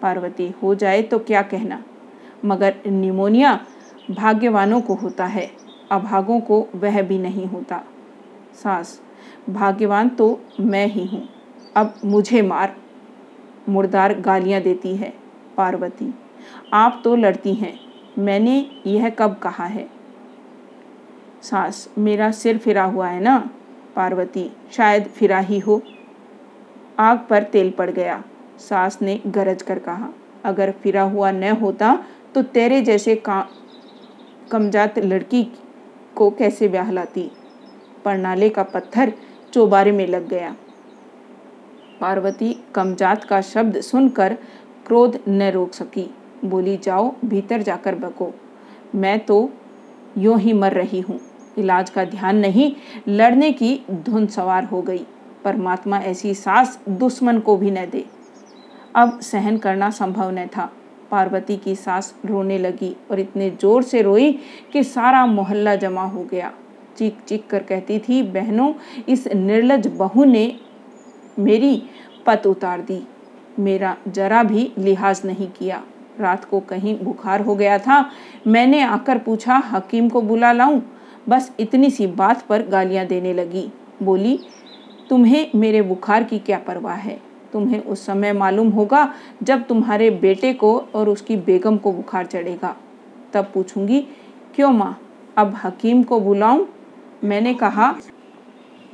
पार्वती, 0.01 0.53
हो 0.63 0.75
जाए 0.75 1.01
तो 1.01 1.19
क्या 1.19 1.41
कहना? 1.41 1.83
मगर 2.45 2.75
निमोनिया 2.87 3.59
भाग्यवानों 4.11 4.81
को 4.81 4.93
होता 4.93 5.25
है। 5.25 5.51
अभागों 5.91 6.39
को 6.39 6.67
वह 6.75 7.01
भी 7.01 7.17
नहीं 7.17 7.45
होता। 7.45 7.83
सास, 8.53 9.01
भाग्यवान 9.49 10.09
तो 10.09 10.41
मैं 10.59 10.87
ही 10.87 11.05
हूँ। 11.05 11.29
अब 11.75 11.93
मुझे 12.05 12.41
मार। 12.41 12.75
मुर्दार 13.69 14.19
गालियाँ 14.19 14.61
देती 14.61 14.95
है 14.95 15.13
पार्वती। 15.57 16.13
आप 16.73 17.01
तो 17.03 17.15
लड़ती 17.15 17.53
हैं। 17.53 17.79
मैंने 18.17 18.71
यह 18.87 19.09
कब 19.09 19.35
कहा 19.35 19.65
है? 19.65 19.89
सास, 21.41 21.89
मेरा 21.97 22.31
सिर 22.31 22.57
फिरा 22.57 22.83
हुआ 22.83 23.07
है 23.07 23.21
ना? 23.21 23.49
पार्वती, 23.95 24.51
शायद 24.71 25.03
फिरा 25.03 25.39
ही 25.39 25.59
हो। 25.59 25.81
आग 26.99 27.19
पर 27.29 27.43
तेल 27.43 27.71
पड़ 27.71 27.89
गया। 27.89 28.23
सास 28.59 29.01
ने 29.01 29.19
गरज 29.27 29.61
कर 29.61 29.79
कहा, 29.79 30.09
अगर 30.43 30.71
फिरा 30.71 31.01
हुआ 31.03 31.31
न 31.31 31.43
होता 31.43 31.97
तो 32.35 32.41
तेरे 32.41 32.81
जैसे 32.81 33.15
का 33.15 33.47
कमजात 34.51 34.99
लड़की 34.99 35.43
को 36.15 36.29
कैसे 36.29 36.67
ब्याह 36.67 36.91
लाती 36.91 37.31
परनाले 38.05 38.49
का 38.49 38.63
पत्थर 38.63 39.13
चौबारे 39.53 39.91
में 39.91 40.07
लग 40.07 40.27
गया। 40.27 40.55
पार्वती 42.01 42.63
कमजात 42.75 43.23
का 43.23 43.41
शब्द 43.41 43.81
सुनकर 43.81 44.33
क्रोध 44.87 45.19
न 45.27 45.51
रोक 45.51 45.73
सकी। 45.73 46.13
बोली, 46.45 46.77
जाओ, 46.77 47.15
भीतर 47.25 47.61
जाकर 47.61 47.95
बको। 47.95 48.31
मैं 48.95 49.19
तो 49.25 49.49
यूँ 50.17 50.39
ही 50.39 50.53
मर 50.53 50.71
रही 50.71 50.99
हूँ। 50.99 51.19
इलाज 51.57 51.89
का 51.89 52.05
ध्यान 52.05 52.37
नहीं, 52.37 52.75
लड़ने 53.07 53.51
की 53.51 53.81
धुन 53.91 54.27
सवार 54.27 54.63
हो 54.63 54.81
गई। 54.81 55.05
परमात्मा 55.43 55.99
ऐसी 55.99 56.33
सास 56.33 56.79
दुश्मन 56.89 57.39
को 57.39 57.57
भी 57.57 57.71
न 57.71 57.85
दे। 57.85 58.05
अब 58.95 59.19
सहन 59.19 59.57
करना 59.57 59.89
संभव 59.89 60.31
न 60.31 60.47
था। 60.47 60.71
पार्वती 61.11 61.57
की 61.57 61.75
सास 61.75 62.13
रोने 62.25 62.57
लगी 62.57 62.95
और 63.11 63.19
इतने 63.19 63.49
ज़ोर 63.49 63.83
से 63.83 64.01
रोई 64.01 64.31
कि 64.73 64.83
सारा 64.83 65.25
मोहल्ला 65.25 65.75
जमा 65.75 66.03
हो 66.03 66.23
गया। 66.23 66.51
चीख 66.97 67.17
चीख 67.27 67.47
कर 67.49 67.63
कहती 67.63 67.99
थी, 67.99 68.21
बहनों, 68.23 68.73
इस 69.09 69.27
निर्लज 69.27 69.87
बहू 69.87 70.23
ने 70.23 70.55
मेरी 71.39 71.83
पत 72.25 72.47
उतार 72.47 72.81
दी। 72.81 73.01
मेरा 73.59 73.95
जरा 74.07 74.43
भी 74.43 74.71
लिहाज 74.77 75.21
नहीं 75.25 75.47
किया। 75.47 75.83
रात 76.19 76.45
को 76.45 76.59
कहीं 76.59 76.97
बुखार 76.99 77.41
हो 77.41 77.55
गया 77.55 77.77
था। 77.77 78.09
मैंने 78.47 78.81
आकर 78.81 79.17
पूछा, 79.17 79.55
हकीम 79.55 80.09
को 80.09 80.21
बुला 80.21 80.51
लाऊं? 80.51 80.81
बस 81.29 81.51
इतनी 81.59 81.89
सी 81.89 82.07
बात 82.07 82.41
पर 82.41 82.67
गालियाँ 82.67 83.05
देने 83.05 83.33
लगी। 83.33 83.71
बोली, 84.03 84.39
तुम्हें 85.09 85.47
मेरे 85.55 85.81
बुखार 85.81 86.23
की 86.23 86.39
क्या 86.39 86.57
परवाह 86.57 86.95
है? 86.95 87.19
तुम्हें 87.53 87.83
उस 87.83 88.05
समय 88.05 88.33
मालूम 88.33 88.69
होगा 88.69 89.13
जब 89.43 89.67
तुम्हारे 89.67 90.09
बेटे 90.09 90.53
को 90.53 90.77
और 90.95 91.09
उसकी 91.09 91.35
बेगम 91.37 91.77
को 91.77 91.91
बुखार 91.91 92.25
चढ़ेगा। 92.25 92.75
तब 93.33 93.51
पूछूँगी, 93.53 94.01
क्यों 94.55 94.71
माँ? 94.71 94.97
अब 95.37 95.53
हकीम 95.63 96.03
को 96.03 96.19
बुलाऊं? 96.19 96.65
मैंने 97.23 97.53
कहा, 97.53 97.95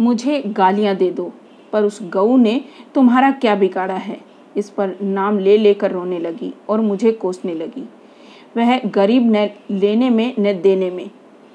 मुझे 0.01 0.41
गालियाँ 0.47 0.95
दे 0.95 1.11
दो, 1.11 1.31
पर 1.73 1.83
उस 1.83 1.99
गऊ 2.03 2.37
ने 2.37 2.61
तुम्हारा 2.95 3.31
क्या 3.31 3.55
बिगाड़ा 3.55 3.93
है? 3.93 4.19
इस 4.57 4.69
पर 4.69 4.95
नाम 5.01 5.39
ले 5.39 5.57
लेकर 5.57 5.91
रोने 5.91 6.19
लगी 6.19 6.53
और 6.69 6.81
मुझे 6.81 7.11
कोसने 7.11 7.53
लगी। 7.53 7.89
वह 8.57 8.79
गरीब 8.79 9.35
न 9.35 9.49
लेने 9.71 10.09
में, 10.09 10.33
न 10.39 10.61
देने 10.61 10.89
में। 10.89 11.09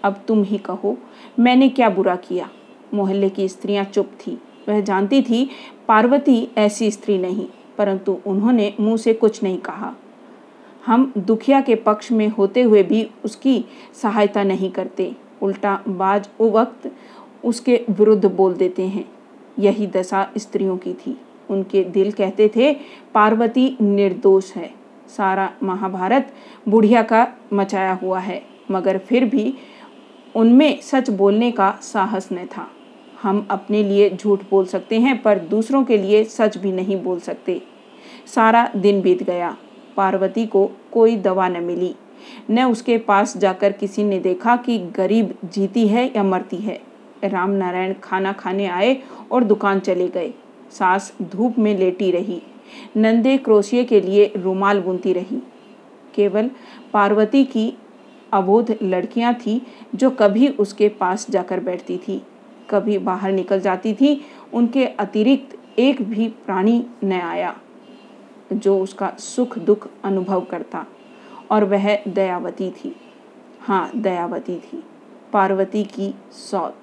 अब 0.04 0.24
तुम 0.28 0.42
ही 0.42 0.58
कहो, 0.58 0.96
मैंने 1.38 1.68
क्या 1.68 1.88
बुरा 1.90 2.16
किया? 2.16 2.48
मोहल्ले 2.94 3.28
की 3.28 3.48
स्त्रियाँ 3.48 3.84
चुप 3.84 4.10
थी। 4.20 4.38
वह 4.68 4.80
जानती 4.80 5.22
थी 5.22 5.48
पार्वती 5.92 6.48
ऐसी 6.58 6.90
स्त्री 6.90 7.18
नहीं, 7.18 7.46
परंतु 7.78 8.18
उन्होंने 8.26 8.74
मुँह 8.80 8.96
से 8.96 9.14
कुछ 9.14 9.42
नहीं 9.42 9.58
कहा। 9.58 9.92
हम 10.86 11.12
दुखिया 11.18 11.60
के 11.60 11.74
पक्ष 11.74 12.12
में 12.12 12.28
होते 12.28 12.62
हुए 12.62 12.82
भी 12.82 13.10
उसकी 13.24 13.64
सहायता 14.02 14.42
नहीं 14.42 14.70
करते। 14.70 15.16
उल्टा 15.42 15.82
बाज 15.88 16.28
वक्त 16.40 16.90
उसके 17.44 17.84
विरुद्ध 17.90 18.24
बोल 18.26 18.54
देते 18.54 18.82
हैं। 18.82 19.04
यही 19.58 19.86
दशा 19.86 20.30
स्त्रियों 20.38 20.76
की 20.76 20.94
थी। 20.94 21.20
उनके 21.50 21.84
दिल 21.84 22.12
कहते 22.12 22.50
थे, 22.56 22.76
पार्वती 23.14 23.76
निर्दोष 23.80 24.52
है। 24.52 24.74
सारा 25.16 25.52
महाभारत 25.62 26.34
बुढ़िया 26.68 27.02
का 27.02 27.26
मचाया 27.52 27.92
हुआ 27.92 28.18
है। 28.18 28.42
मगर 28.70 28.98
फिर 28.98 29.24
भी 29.24 29.54
उनमें 30.36 30.80
सच 30.80 31.10
बोलने 31.10 31.50
का 31.50 31.78
साहस 31.82 32.28
न 32.32 32.46
था। 32.46 32.70
हम 33.22 33.46
अपने 33.50 33.82
लिए 33.82 34.10
झूठ 34.10 34.40
बोल 34.50 34.66
सकते 34.66 35.00
हैं, 35.00 35.22
पर 35.22 35.38
दूसरों 35.38 35.84
के 35.84 35.98
लिए 35.98 36.24
सच 36.24 36.58
भी 36.58 36.72
नहीं 36.72 37.02
बोल 37.02 37.20
सकते। 37.20 37.62
सारा 38.26 38.72
दिन 38.76 39.00
बीत 39.00 39.22
गया। 39.22 39.56
पार्वती 39.96 40.46
को 40.46 40.70
कोई 40.92 41.16
दवा 41.16 41.48
न 41.48 41.64
मिली। 41.64 41.94
न 42.50 42.64
उसके 42.64 42.98
पास 42.98 43.36
जाकर 43.36 43.72
किसी 43.72 44.04
ने 44.04 44.18
देखा 44.18 44.56
कि 44.56 44.78
गरीब 44.78 45.34
जीती 45.44 45.88
है 45.88 46.12
या 46.16 46.22
मरती 46.22 46.56
है। 46.56 46.80
राम 47.24 47.50
नारायण 47.50 47.94
खाना 48.02 48.32
खाने 48.32 48.66
आए 48.66 49.02
और 49.30 49.44
दुकान 49.44 49.80
चले 49.80 50.08
गए। 50.08 50.34
सास 50.70 51.14
धूप 51.22 51.58
में 51.58 51.78
लेटी 51.78 52.10
रही। 52.10 52.42
नंदे 52.96 53.36
क्रोशिये 53.36 53.84
के 53.84 54.00
लिए 54.00 54.32
रुमाल 54.36 54.80
बुनती 54.80 55.12
रही। 55.12 55.42
केवल 56.14 56.50
पार्वती 56.92 57.44
की 57.44 57.78
अबोध 58.32 58.76
लड़कियाँ 58.82 59.34
थी, 59.34 59.62
जो 59.94 60.10
कभी 60.10 60.48
उसके 60.48 60.88
पास 60.88 61.26
जाकर 61.30 61.60
बैठती 61.60 61.98
थी। 61.98 62.22
कभी 62.72 62.98
बाहर 62.98 63.32
निकल 63.32 63.60
जाती 63.60 63.94
थी। 63.94 64.20
उनके 64.52 64.86
अतिरिक्त 64.86 65.56
एक 65.78 66.02
भी 66.02 66.28
प्राणी 66.28 66.84
न 67.04 67.12
आया 67.12 67.56
जो 68.52 68.78
उसका 68.80 69.12
सुख 69.18 69.58
दुख 69.58 69.88
अनुभव 70.04 70.40
करता, 70.40 70.86
और 71.50 71.64
वह 71.64 71.96
दयावती 72.08 72.70
थी। 72.70 72.96
हाँ 73.60 73.90
दयावती 73.96 74.56
थी। 74.56 74.82
पार्वती 75.32 75.84
की 75.84 76.14
सौत। 76.32 76.76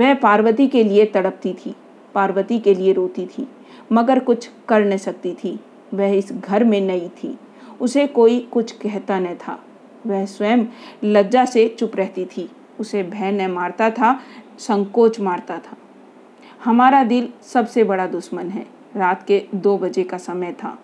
वह 0.00 0.14
पार्वती 0.14 0.66
के 0.68 0.84
लिए 0.84 1.04
तड़पती 1.06 1.52
थी, 1.54 1.74
पार्वती 2.14 2.58
के 2.58 2.74
लिए 2.74 2.92
रोती 2.92 3.26
थी, 3.26 3.48
मगर 3.92 4.18
कुछ 4.18 4.50
कर 4.68 4.84
न 4.84 4.96
सकती 4.96 5.32
थी। 5.34 5.60
वह 5.94 6.16
इस 6.16 6.32
घर 6.32 6.64
में 6.64 6.80
नई 6.80 7.08
थी। 7.08 7.38
उसे 7.80 8.06
कोई 8.06 8.38
कुछ 8.52 8.72
कहता 8.72 9.18
न 9.20 9.34
था। 9.34 9.58
वह 10.06 10.24
स्वयं 10.24 10.64
लज्जा 11.04 11.44
से 11.44 11.68
चुप 11.68 11.96
रहती 11.96 12.24
थी। 12.26 12.50
उसे 12.80 13.02
भय 13.02 13.32
न 13.32 13.50
मारता 13.50 13.90
था 13.90 14.20
संकोच 14.66 15.20
मारता 15.20 15.58
था। 15.58 15.76
हमारा 16.64 17.04
दिल 17.04 17.28
सबसे 17.42 17.84
बड़ा 17.84 18.06
दुश्मन 18.06 18.48
है। 18.48 18.66
रात 18.96 19.22
के 19.22 19.46
दो 19.54 19.78
बजे 19.78 20.04
का 20.04 20.18
समय 20.18 20.52
था। 20.52 20.78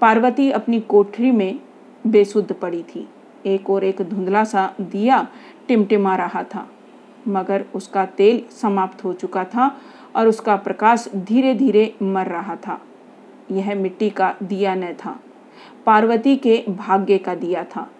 पार्वती 0.00 0.50
अपनी 0.50 0.80
कोठरी 0.80 1.30
में 1.30 1.60
बेसुध 2.06 2.52
पड़ी 2.52 2.82
थी। 2.82 3.08
एक 3.46 3.70
और 3.70 3.84
एक 3.84 4.02
धुंधला 4.02 4.44
सा 4.44 4.74
दिया 4.80 5.28
टिमटिमा 5.68 6.16
रहा 6.16 6.42
था। 6.42 6.70
मगर 7.28 7.64
उसका 7.74 8.06
तेल 8.06 8.44
समाप्त 8.50 9.04
हो 9.04 9.12
चुका 9.12 9.44
था 9.44 9.80
और 10.16 10.26
उसका 10.26 10.56
प्रकाश 10.56 11.08
धीरे 11.16 11.54
धीरे 11.54 11.94
मर 12.02 12.26
रहा 12.26 12.56
था। 12.56 12.80
यह 13.50 13.74
मिट्टी 13.74 14.10
का 14.10 14.34
दिया 14.42 14.74
न 14.74 14.92
था। 14.92 15.20
पार्वती 15.86 16.36
के 16.36 16.64
भाग्य 16.68 17.18
का 17.18 17.34
दिया 17.34 17.64
था। 17.64 17.90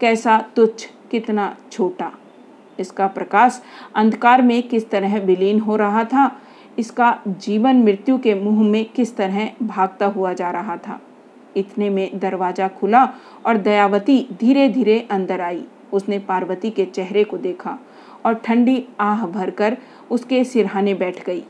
कैसा 0.00 0.44
तुच्छ, 0.56 0.86
कितना 1.10 1.56
छोटा। 1.72 2.12
इसका 2.78 3.06
प्रकाश 3.06 3.60
अंधकार 3.94 4.42
में 4.42 4.62
किस 4.62 4.88
तरह 4.90 5.18
विलीन 5.20 5.60
हो 5.60 5.76
रहा 5.76 6.04
था, 6.04 6.30
इसका 6.78 7.18
जीवन 7.26 7.82
मृत्यु 7.82 8.18
के 8.18 8.34
मुँह 8.34 8.62
में 8.62 8.84
किस 8.86 9.16
तरह 9.16 9.50
भागता 9.62 10.06
हुआ 10.06 10.32
जा 10.32 10.50
रहा 10.50 10.76
था। 10.78 11.00
इतने 11.56 11.88
में 11.90 12.18
दरवाज़ा 12.18 12.68
खुला 12.70 13.08
और 13.46 13.56
दयावती 13.58 14.26
धीरे 14.40 14.68
धीरे 14.68 14.98
अंदर 15.10 15.40
आई। 15.40 15.64
उसने 15.92 16.18
पार्वती 16.18 16.70
के 16.70 16.84
चेहरे 16.86 17.24
को 17.24 17.38
देखा 17.38 17.78
और 18.24 18.34
ठंडी 18.36 18.82
आह 19.00 19.26
भरकर 19.26 19.76
उसके 20.10 20.42
सिरहाने 20.44 20.94
बैठ 20.94 21.24
गई। 21.26 21.42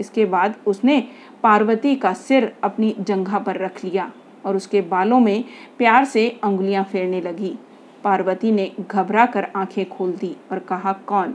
इसके 0.00 0.24
बाद 0.24 0.54
उसने 0.66 1.00
पार्वती 1.42 1.94
का 1.96 2.12
सिर 2.14 2.52
अपनी 2.64 2.94
जंघा 3.00 3.38
पर 3.38 3.56
रख 3.56 3.84
लिया 3.84 4.10
और 4.44 4.56
उसके 4.56 4.80
बालों 4.82 5.20
में 5.20 5.44
प्यार 5.78 6.04
से 6.04 6.28
अंगुलियाँ 6.44 6.84
फेरने 6.84 7.20
लगी। 7.20 7.56
पार्वती 8.06 8.52
ने 8.52 8.72
घबरा 8.90 9.26
कर 9.26 9.46
आँखें 9.56 9.88
खोल 9.88 10.12
दी 10.12 10.36
और 10.52 10.58
कहा, 10.58 10.92
कौन? 10.92 11.34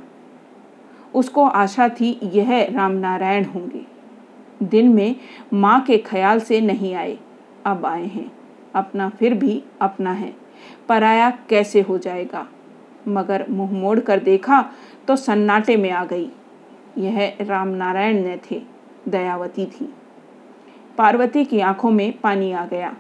उसको 1.15 1.45
आशा 1.45 1.89
थी 1.89 2.19
यह 2.23 2.67
रामनारायण 2.71 3.45
होंगे। 3.45 3.86
दिन 4.63 4.89
में 4.89 5.15
माँ 5.53 5.81
के 5.81 5.97
ख्याल 5.97 6.39
से 6.39 6.62
नहीं 6.62 6.93
आए। 6.93 7.17
अब 7.65 7.86
आए 7.86 8.05
हैं। 8.05 8.31
अपना 8.75 9.10
फिर 9.10 9.34
भी 9.34 9.63
अपना 9.81 10.12
है। 10.12 10.34
पराया 10.89 11.29
कैसे 11.29 11.81
हो 11.81 11.97
जाएगा? 11.97 12.47
मगर 13.07 13.45
मुँह 13.49 13.71
मोड़ 13.71 13.99
कर 13.99 14.19
देखा 14.19 14.71
तो 15.07 15.15
सन्नाटे 15.15 15.77
में 15.77 15.91
आ 15.91 16.05
गई। 16.05 16.31
यह 16.97 17.38
रामनारायण 17.41 18.23
ने 18.23 18.39
थे। 18.51 18.62
दयावती 19.10 19.65
थी। 19.65 19.93
पार्वती 20.97 21.45
की 21.45 21.60
आँखों 21.60 21.91
में 21.91 22.19
पानी 22.19 22.51
आ 22.51 22.65
गया। 22.65 22.95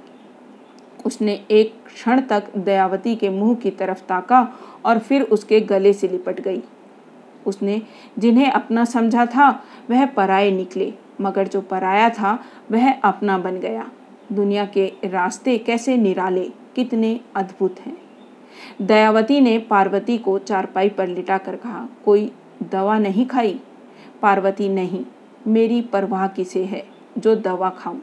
उसने 1.05 1.45
एक 1.51 1.75
क्षण 1.85 2.21
तक 2.21 2.43
दयावती 2.57 3.15
के 3.15 3.29
मुँह 3.29 3.55
की 3.55 3.69
तरफ़ 3.69 4.01
ताका 4.01 4.53
और 4.85 4.99
फिर 4.99 5.21
उसके 5.21 5.61
गले 5.61 5.93
से 5.93 6.07
लिपट 6.07 6.41
गई। 6.41 6.63
उसने 7.47 7.81
जिन्हें 8.19 8.51
अपना 8.51 8.85
समझा 8.85 9.25
था, 9.25 9.63
वह 9.89 10.05
पराए 10.05 10.51
निकले, 10.51 10.93
मगर 11.21 11.47
जो 11.47 11.61
पराया 11.61 12.09
था, 12.09 12.43
वह 12.71 12.93
अपना 12.93 13.37
बन 13.37 13.55
गया। 13.59 13.91
दुनिया 14.31 14.65
के 14.65 14.93
रास्ते 15.05 15.57
कैसे 15.57 15.97
निराले, 15.97 16.49
कितने 16.75 17.19
अद्भुत 17.35 17.75
हैं। 17.79 17.97
दयावती 18.81 19.41
ने 19.41 19.57
पार्वती 19.57 20.17
को 20.17 20.39
चारपाई 20.39 20.89
पर 20.89 21.07
लिटा 21.07 21.37
कर 21.37 21.55
कहा, 21.55 21.87
कोई 22.05 22.31
दवा 22.63 22.99
नहीं 22.99 23.25
खाई? 23.25 23.59
पार्वती 24.21 24.69
नहीं, 24.69 25.05
मेरी 25.47 25.81
परवाह 25.81 26.27
किसे 26.27 26.63
है, 26.65 26.87
जो 27.17 27.35
दवा 27.35 27.69
खाऊं? 27.69 27.99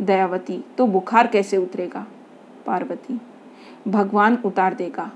दयावती 0.00 0.58
तो 0.78 0.86
बुखार 0.86 1.26
कैसे 1.26 1.56
उतरेगा? 1.56 2.06
पार्वती, 2.66 3.20
भगवान 3.88 4.38
उतार 4.44 4.74
देगा। 4.74 5.10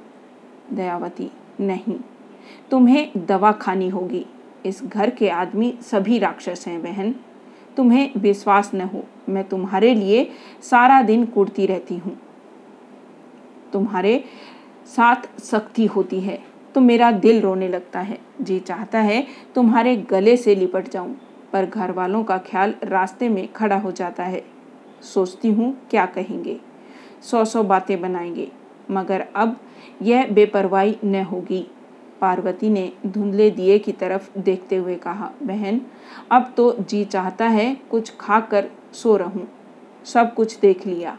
दयावती, 0.72 1.30
नहीं, 1.60 1.98
तुम्हें 2.70 3.26
दवा 3.26 3.52
खानी 3.52 3.88
होगी। 3.88 4.24
इस 4.66 4.82
घर 4.84 5.10
के 5.10 5.28
आदमी 5.28 5.72
सभी 5.82 6.18
राक्षस 6.18 6.64
हैं, 6.68 6.80
बहन। 6.82 7.14
तुम्हें 7.76 8.10
विश्वास 8.16 8.70
न 8.74 8.80
हो, 8.80 9.04
मैं 9.28 9.44
तुम्हारे 9.44 9.94
लिए 9.94 10.28
सारा 10.62 11.00
दिन 11.02 11.24
कुड़ती 11.26 11.66
रहती 11.66 11.96
हूँ। 11.96 12.16
तुम्हारे 13.72 14.24
साथ 14.86 15.40
सख्ती 15.40 15.86
होती 15.86 16.20
है 16.20 16.38
तो 16.74 16.80
मेरा 16.80 17.10
दिल 17.12 17.40
रोने 17.40 17.68
लगता 17.68 18.00
है। 18.00 18.18
जी 18.40 18.58
चाहता 18.60 18.98
है, 18.98 19.26
तुम्हारे 19.54 19.96
गले 20.10 20.36
से 20.36 20.54
लिपट 20.54 20.88
जाऊँ, 20.88 21.16
पर 21.52 21.66
घर 21.66 21.90
वालों 21.90 22.22
का 22.24 22.38
ख्याल 22.38 22.74
रास्ते 22.84 23.28
में 23.28 23.46
खड़ा 23.52 23.76
हो 23.76 23.92
जाता 23.92 24.24
है। 24.24 24.42
सोचती 25.04 25.50
हूँ 25.50 25.74
क्या 25.90 26.06
कहेंगे। 26.06 26.58
सौ 27.22 27.44
सौ 27.44 27.62
बातें 27.62 28.00
बनाएँगे, 28.00 28.50
मगर 28.90 29.24
अब 29.36 29.56
यह 30.02 30.26
बेपरवाही 30.26 30.96
न 31.04 31.22
होगी। 31.22 31.66
पार्वती 32.20 32.68
ने 32.70 32.92
धुंधले 33.06 33.50
दिए 33.50 33.78
की 33.78 33.92
तरफ़ 33.92 34.38
देखते 34.38 34.76
हुए 34.76 34.94
कहा, 34.96 35.30
बहन, 35.42 35.80
अब 36.32 36.52
तो 36.56 36.72
जी 36.80 37.04
चाहता 37.04 37.46
है 37.46 37.74
कुछ 37.90 38.12
खाकर 38.20 38.70
सो 38.92 39.16
रहूँ। 39.16 39.48
सब 40.04 40.34
कुछ 40.34 40.58
देख 40.58 40.86
लिया, 40.86 41.16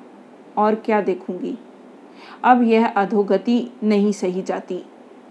और 0.58 0.76
क्या 0.76 1.02
देखूँगी? 1.02 1.58
अब 2.44 2.64
यह 2.64 2.88
अधोगति 2.88 3.72
नहीं 3.84 4.12
सही 4.12 4.42
जाती। 4.42 4.84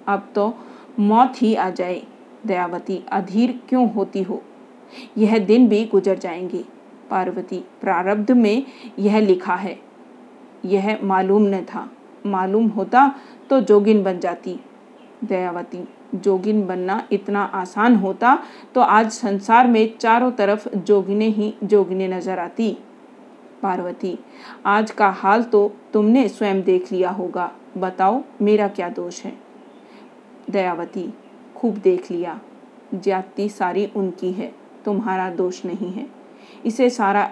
अब 0.07 0.29
तो 0.35 0.53
मौत 0.99 1.43
ही 1.43 1.55
आ 1.55 1.71
जाए। 1.71 2.03
दयावती, 2.47 3.03
अधीर 3.13 3.61
क्यों 3.69 3.91
होती 3.93 4.23
हो? 4.23 4.43
यह 5.19 5.39
दिन 5.39 5.69
भी 5.69 5.85
गुजर 5.85 6.19
जाएँगे। 6.19 6.65
पार्वती, 7.15 7.65
प्रारब्ध 7.81 8.31
में 8.31 8.65
यह 8.99 9.19
लिखा 9.21 9.55
है। 9.55 9.79
यह 10.65 10.99
मालूम 11.03 11.43
न 11.47 11.61
था। 11.65 11.89
मालूम 12.27 12.69
होता 12.69 13.09
तो 13.51 13.61
जोगिन 13.61 14.03
बन 14.03 14.19
जाती। 14.19 14.59
दयावती, 15.25 15.79
जोगिन 16.15 16.67
बनना 16.67 17.03
इतना 17.13 17.43
आसान 17.45 17.97
होता 17.97 18.39
तो 18.75 18.81
आज 18.81 19.11
संसार 19.11 19.67
में 19.67 19.97
चारों 19.99 20.31
तरफ़ 20.31 20.69
जोगिने 20.77 21.29
ही 21.29 21.53
जोगिने 21.65 22.09
नज़र 22.09 22.39
आती। 22.39 22.77
पार्वती, 23.63 24.19
आज 24.67 24.91
का 24.91 25.09
हाल 25.11 25.43
तो 25.43 25.71
तुमने 25.93 26.29
स्वयं 26.29 26.63
देख 26.63 26.93
लिया 26.93 27.11
होगा। 27.11 27.51
बताओ, 27.77 28.23
मेरा 28.43 28.69
क्या 28.69 28.89
दोष 28.89 29.23
है? 29.23 29.33
दयावती, 30.51 31.13
खूब 31.57 31.79
देख 31.79 32.11
लिया। 32.11 32.41
जाति 32.95 33.49
सारी 33.49 33.87
उनकी 33.97 34.33
है, 34.33 34.53
तुम्हारा 34.85 35.31
दोष 35.31 35.65
नहीं 35.65 35.93
है। 35.93 36.07
इसे 36.67 36.91
सारा 36.91 37.31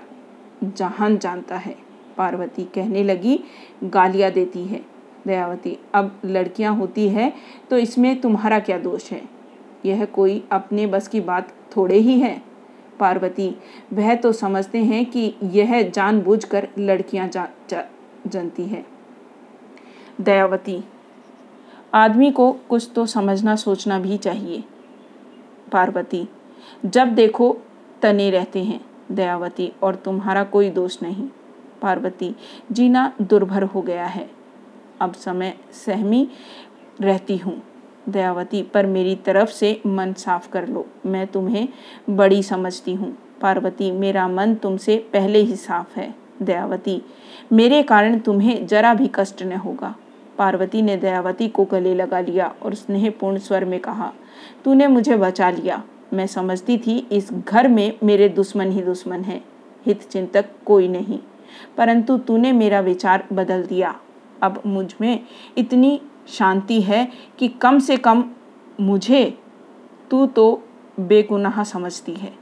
जहान 0.65 1.19
जानता 1.19 1.57
है। 1.57 1.77
पार्वती 2.17 2.65
कहने 2.65 3.03
लगी 3.05 3.39
गालियाँ 3.85 4.31
देती 4.31 4.65
है। 4.65 4.81
दयावती 5.27 5.79
अब 5.95 6.21
लड़कियाँ 6.25 6.75
होती 6.77 7.09
है 7.09 7.33
तो 7.71 7.79
इसमें 7.79 8.21
तुम्हारा 8.21 8.59
क्या 8.59 8.79
दोष 8.79 9.11
है? 9.11 9.23
यह 9.85 10.05
कोई 10.05 10.43
अपने 10.53 10.87
बस 10.87 11.09
की 11.09 11.21
बात 11.21 11.53
थोड़े 11.77 11.99
ही 11.99 12.19
है। 12.21 12.43
पार्वती 13.01 13.55
वह 13.93 14.15
तो 14.15 14.33
समझते 14.33 14.79
हैं 14.79 15.05
कि 15.07 15.35
यह 15.43 15.91
जानबूझकर 15.91 16.69
लड़कियाँ 16.79 17.29
जा, 17.29 17.49
जा, 17.71 17.85
जनती 18.27 18.65
है। 18.65 18.85
दयावती 20.21 20.83
आदमी 21.95 22.31
को 22.31 22.53
कुछ 22.53 22.91
तो 22.95 23.07
समझना 23.07 23.57
सोचना 23.57 23.99
भी 23.99 24.17
चाहिए। 24.17 24.65
पार्वती 25.73 26.29
जब 26.87 27.15
देखो 27.15 27.57
तने 28.03 28.31
रहते 28.31 28.65
हैं। 28.65 28.81
दयावती, 29.13 29.73
और 29.83 29.95
तुम्हारा 29.95 30.45
कोई 30.45 30.71
दोष 30.71 31.03
नहीं। 31.03 31.29
पार्वती, 31.83 32.37
जीना 32.73 33.13
दुर्भर 33.23 33.63
हो 33.63 33.83
गया 33.83 34.07
है। 34.07 34.31
अब 35.01 35.13
समय 35.13 35.55
सहमी 35.73 36.29
रहती 37.01 37.37
हूँ। 37.37 37.63
दयावती, 38.09 38.63
पर 38.63 38.87
मेरी 38.87 39.17
तरफ़ 39.17 39.51
से 39.51 39.83
मन 39.87 40.13
साफ़ 40.13 40.51
कर 40.51 40.69
लो। 40.69 40.87
मैं 41.07 41.27
तुम्हें 41.27 41.69
बड़ी 42.11 42.43
समझती 42.43 42.95
हूँ। 42.95 43.19
पार्वती, 43.41 43.91
मेरा 43.91 44.29
मन 44.29 44.55
तुमसे 44.55 44.97
पहले 45.13 45.39
ही 45.39 45.57
साफ़ 45.57 46.01
है। 46.01 46.15
दयावती, 46.43 47.03
मेरे 47.53 47.83
कारण 47.83 48.19
तुम्हें 48.19 48.67
जरा 48.67 48.95
भी 48.95 49.11
कष्ट 49.15 49.43
न 49.43 49.53
होगा। 49.53 49.95
पार्वती 50.39 50.83
ने 50.83 50.97
दयावती 50.97 51.49
को 51.49 51.65
गले 51.65 51.95
लगा 51.95 52.21
लिया 52.21 52.55
और 52.63 52.75
स्नेहपूर्ण 52.75 53.39
स्वर 53.39 53.65
में 53.65 53.81
कहा, 53.81 54.13
तूने 54.65 54.87
मुझे 54.87 55.17
बचा 55.17 55.51
लिया। 55.51 55.83
मैं 56.13 56.27
समझती 56.27 56.79
थी, 56.79 57.09
इस 57.13 57.33
घर 57.33 57.69
में 57.69 57.99
मेरे 58.03 58.29
दुश्मन 58.29 58.71
ही 58.71 58.83
दुश्मन 58.83 59.21
है। 59.21 59.43
हित 59.87 60.03
चिंतक 60.03 60.45
कोई 60.67 60.89
नहीं। 60.89 61.19
परंतु 61.77 62.19
तूने 62.19 62.53
मेरा 62.53 62.81
विचार 62.81 63.29
बदल 63.33 63.63
दिया। 63.63 64.01
अब 64.43 64.63
मुझमें 64.67 65.21
इतनी 65.59 66.01
शांति 66.29 66.83
है 66.83 67.13
कि 67.39 67.49
कम 67.49 67.79
से 67.79 67.97
कम 67.97 68.25
मुझे, 68.81 69.39
तू 70.11 70.27
तो 70.27 70.63
बेगुनाह 71.01 71.65
समझती 71.65 72.13
है। 72.13 72.33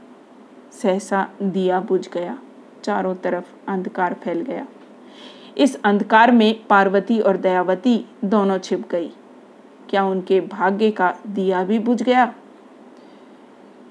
सहसा 0.71 1.29
दिया 1.41 1.79
बुझ 1.79 2.09
गया। 2.09 2.39
चारों 2.83 3.15
तरफ़ 3.15 3.53
अंधकार 3.67 4.13
फैल 4.13 4.41
गया। 4.41 4.67
इस 5.57 5.83
अंधकार 5.83 6.31
में 6.31 6.67
पार्वती 6.67 7.19
और 7.19 7.37
दयावती 7.37 8.05
दोनों 8.25 8.57
छिप 8.57 8.89
गई। 8.91 9.11
क्या 9.89 10.05
उनके 10.05 10.41
भाग्य 10.41 10.91
का 10.91 11.15
दिया 11.27 11.63
भी 11.63 11.79
बुझ 11.79 12.03
गया? 12.03 12.33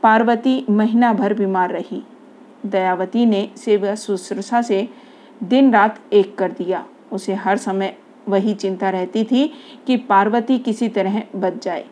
पार्वती 0.02 0.66
महीना 0.70 1.12
भर 1.12 1.34
बीमार 1.34 1.70
रही। 1.70 2.02
दयावती 2.66 3.26
ने 3.26 3.50
सेवा 3.56 3.94
शुश्रूषा 3.94 4.62
से 4.62 4.88
दिन 5.42 5.72
रात 5.72 6.00
एक 6.12 6.38
कर 6.38 6.52
दिया। 6.52 6.86
उसे 7.12 7.34
हर 7.34 7.56
समय 7.56 7.96
वही 8.28 8.54
चिंता 8.54 8.90
रहती 8.90 9.24
थी 9.24 9.52
कि 9.86 9.96
पार्वती 9.96 10.58
किसी 10.58 10.88
तरह 10.88 11.22
बच 11.36 11.64
जाए। 11.64 11.84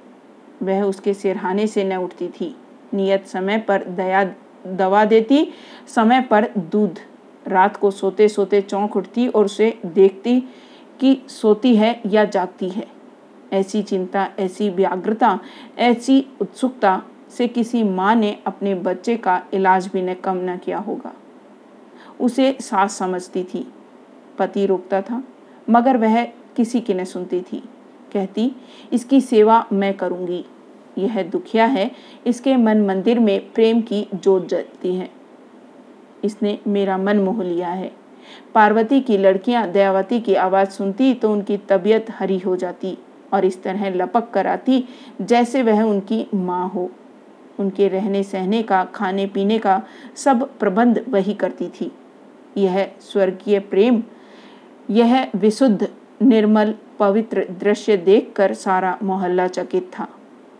वह 0.63 0.83
उसके 0.83 1.15
सिरहाने 1.15 1.67
से 1.67 1.85
न 1.85 1.97
उठती 1.97 2.29
थी। 2.29 2.57
नियत 2.95 3.27
समय 3.27 3.59
पर 3.59 3.85
दया 3.85 4.25
दवा 4.67 5.05
देती, 5.05 5.53
समय 5.89 6.21
पर 6.21 6.49
दूध। 6.59 6.99
रात 7.47 7.77
को 7.77 7.91
सोते 7.91 8.29
सोते 8.29 8.61
चौंक 8.61 8.97
उठती 8.97 9.29
और 9.29 9.45
उसे 9.45 9.79
देखती 9.87 10.41
कि 11.01 11.23
सोती 11.29 11.77
है 11.77 12.01
या 12.07 12.25
जागती 12.25 12.69
है। 12.69 12.87
ऐसी 13.53 13.83
चिंता, 13.83 14.29
ऐसी 14.39 14.71
व्याग्रता, 14.71 15.41
ऐसी 15.79 16.27
उत्सुकता 16.41 17.03
से 17.31 17.49
किसी 17.49 17.83
माँ 17.83 18.15
ने 18.15 18.37
अपने 18.47 18.75
बच्चे 18.75 19.17
का 19.17 19.41
इलाज 19.55 19.87
भी 19.87 20.03
न 20.03 20.15
कम 20.15 20.39
न 20.43 20.57
किया 20.57 20.79
होगा। 20.79 21.13
उसे 22.21 22.57
सास 22.61 22.97
समझती 22.99 23.45
थी। 23.45 23.67
पति 24.39 24.67
रोकता 24.67 25.01
था, 25.03 25.23
मगर 25.71 25.97
वह 25.97 26.25
किसी 26.57 26.81
की 26.81 26.95
न 26.95 27.05
सुनती 27.05 27.41
थी। 27.41 27.63
कहती, 28.13 28.51
इसकी 28.93 29.21
सेवा 29.21 29.65
मैं 29.73 29.95
करूँगी। 29.95 30.45
यह 30.99 31.23
दुखिया 31.23 31.65
है, 31.65 31.91
इसके 32.27 32.57
मन 32.57 32.81
मंदिर 32.81 33.19
में 33.19 33.53
प्रेम 33.53 33.81
की 33.81 34.07
जोत 34.15 34.49
जलती 34.49 34.95
है। 34.95 35.11
इसने 36.25 36.59
मेरा 36.67 36.99
मन 36.99 37.19
मोह 37.19 37.43
लिया 37.43 37.69
है। 37.69 37.91
पार्वती 38.55 39.01
की 39.01 39.17
लड़कियाँ 39.19 39.67
दयावती 39.71 40.21
की 40.21 40.35
आवाज़ 40.35 40.69
सुनती 40.69 41.13
तो 41.15 41.33
उनकी 41.33 41.57
तबीयत 41.59 42.07
हरी 42.11 42.39
हो 42.39 42.57
जाती 42.57 42.97
और 43.33 43.45
इस 43.45 43.63
तरह 43.63 43.89
लपक 43.91 44.31
कर 44.31 44.47
आती 44.47 44.85
जैसे 45.21 45.63
वह 45.63 45.83
उनकी 45.83 46.27
माँ 46.35 46.69
हो। 46.69 46.91
उनके 47.59 47.89
रहने 47.89 48.23
सहने 48.23 48.63
का 48.63 48.85
खाने 48.85 49.27
पीने 49.27 49.59
का 49.59 49.83
सब 50.17 50.59
प्रबंध 50.59 51.05
वही 51.09 51.35
करती 51.35 51.69
थी। 51.69 51.93
यह 52.57 52.91
स्वर्गीय 53.01 53.59
प्रेम, 53.59 54.03
यह 54.91 55.31
विशुद्ध, 55.37 55.89
निर्मल, 56.23 56.75
पवित्र 56.99 57.47
दृश्य 57.61 57.97
देखकर 57.97 58.55
सारा 58.55 58.99
मोहल्ला 59.03 59.47
चकित 59.47 59.91
था। 59.99 60.09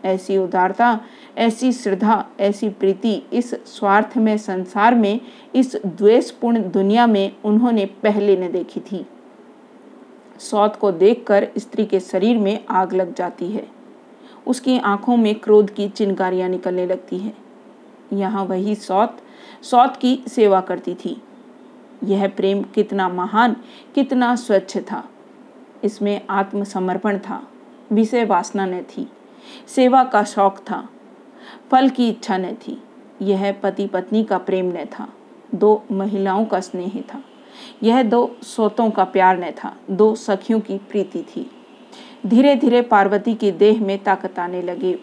ऐसी 0.05 0.37
उदारता, 0.37 1.01
ऐसी 1.37 1.71
श्रद्धा, 1.71 2.25
ऐसी 2.39 2.69
प्रीति 2.69 3.23
इस 3.33 3.53
स्वार्थ 3.53 4.17
में 4.17 4.37
संसार 4.37 4.95
में, 4.95 5.19
इस 5.55 5.75
द्वेषपूर्ण 5.85 6.71
दुनिया 6.71 7.07
में 7.07 7.35
उन्होंने 7.45 7.85
पहले 7.85 8.37
न 8.37 8.51
देखी 8.51 8.79
थी। 8.79 9.05
सौत 10.39 10.75
को 10.75 10.91
देखकर 10.91 11.47
स्त्री 11.57 11.85
के 11.85 11.99
शरीर 11.99 12.37
में 12.37 12.65
आग 12.69 12.93
लग 12.93 13.15
जाती 13.15 13.51
है। 13.51 13.78
उसकी 14.47 14.77
आँखों 14.79 15.17
में 15.17 15.35
क्रोध 15.35 15.73
की 15.73 15.89
चिनकारियाँ 15.89 16.49
निकलने 16.49 16.85
लगती 16.85 17.17
हैं। 17.17 17.37
यहाँ 18.13 18.45
वही 18.45 18.75
सौत 18.75 19.17
सौत 19.63 19.97
की 19.97 20.23
सेवा 20.27 20.61
करती 20.61 20.93
थी। 20.95 21.21
यह 22.03 22.27
प्रेम 22.27 22.63
कितना 22.63 23.09
महान, 23.09 23.55
कितना 23.95 24.35
स्वच्छ 24.35 24.77
था। 24.77 25.09
इसमें 25.83 26.21
आत्मसमर्पण 26.29 27.17
था, 27.17 27.47
विषय 27.91 28.25
वासना 28.25 28.65
न 28.65 28.81
थी, 28.81 29.07
सेवा 29.67 30.03
का 30.03 30.23
शौक 30.23 30.57
था, 30.57 30.89
फल 31.71 31.89
की 31.89 32.09
इच्छा 32.09 32.37
न 32.37 32.53
थी। 32.53 32.83
यह 33.21 33.51
पति 33.51 33.87
पत्नी 33.87 34.23
का 34.23 34.37
प्रेम 34.37 34.65
न 34.65 34.85
था, 34.85 35.07
दो 35.55 35.83
महिलाओं 35.91 36.45
का 36.45 36.59
स्नेह 36.59 37.03
था। 37.13 37.23
यह 37.83 38.03
दो 38.03 38.37
सोतों 38.43 38.89
का 38.89 39.03
प्यार 39.03 39.39
न 39.39 39.51
था, 39.51 39.75
दो 39.89 40.15
सखियों 40.15 40.59
की 40.59 40.77
प्रीति 40.77 41.21
थी। 41.21 41.51
धीरे 42.25 42.55
धीरे 42.55 42.81
पार्वती 42.81 43.35
के 43.35 43.51
देह 43.51 43.81
में 43.81 44.03
ताकत 44.03 44.39
आने 44.39 44.61
लगे। 44.61 44.99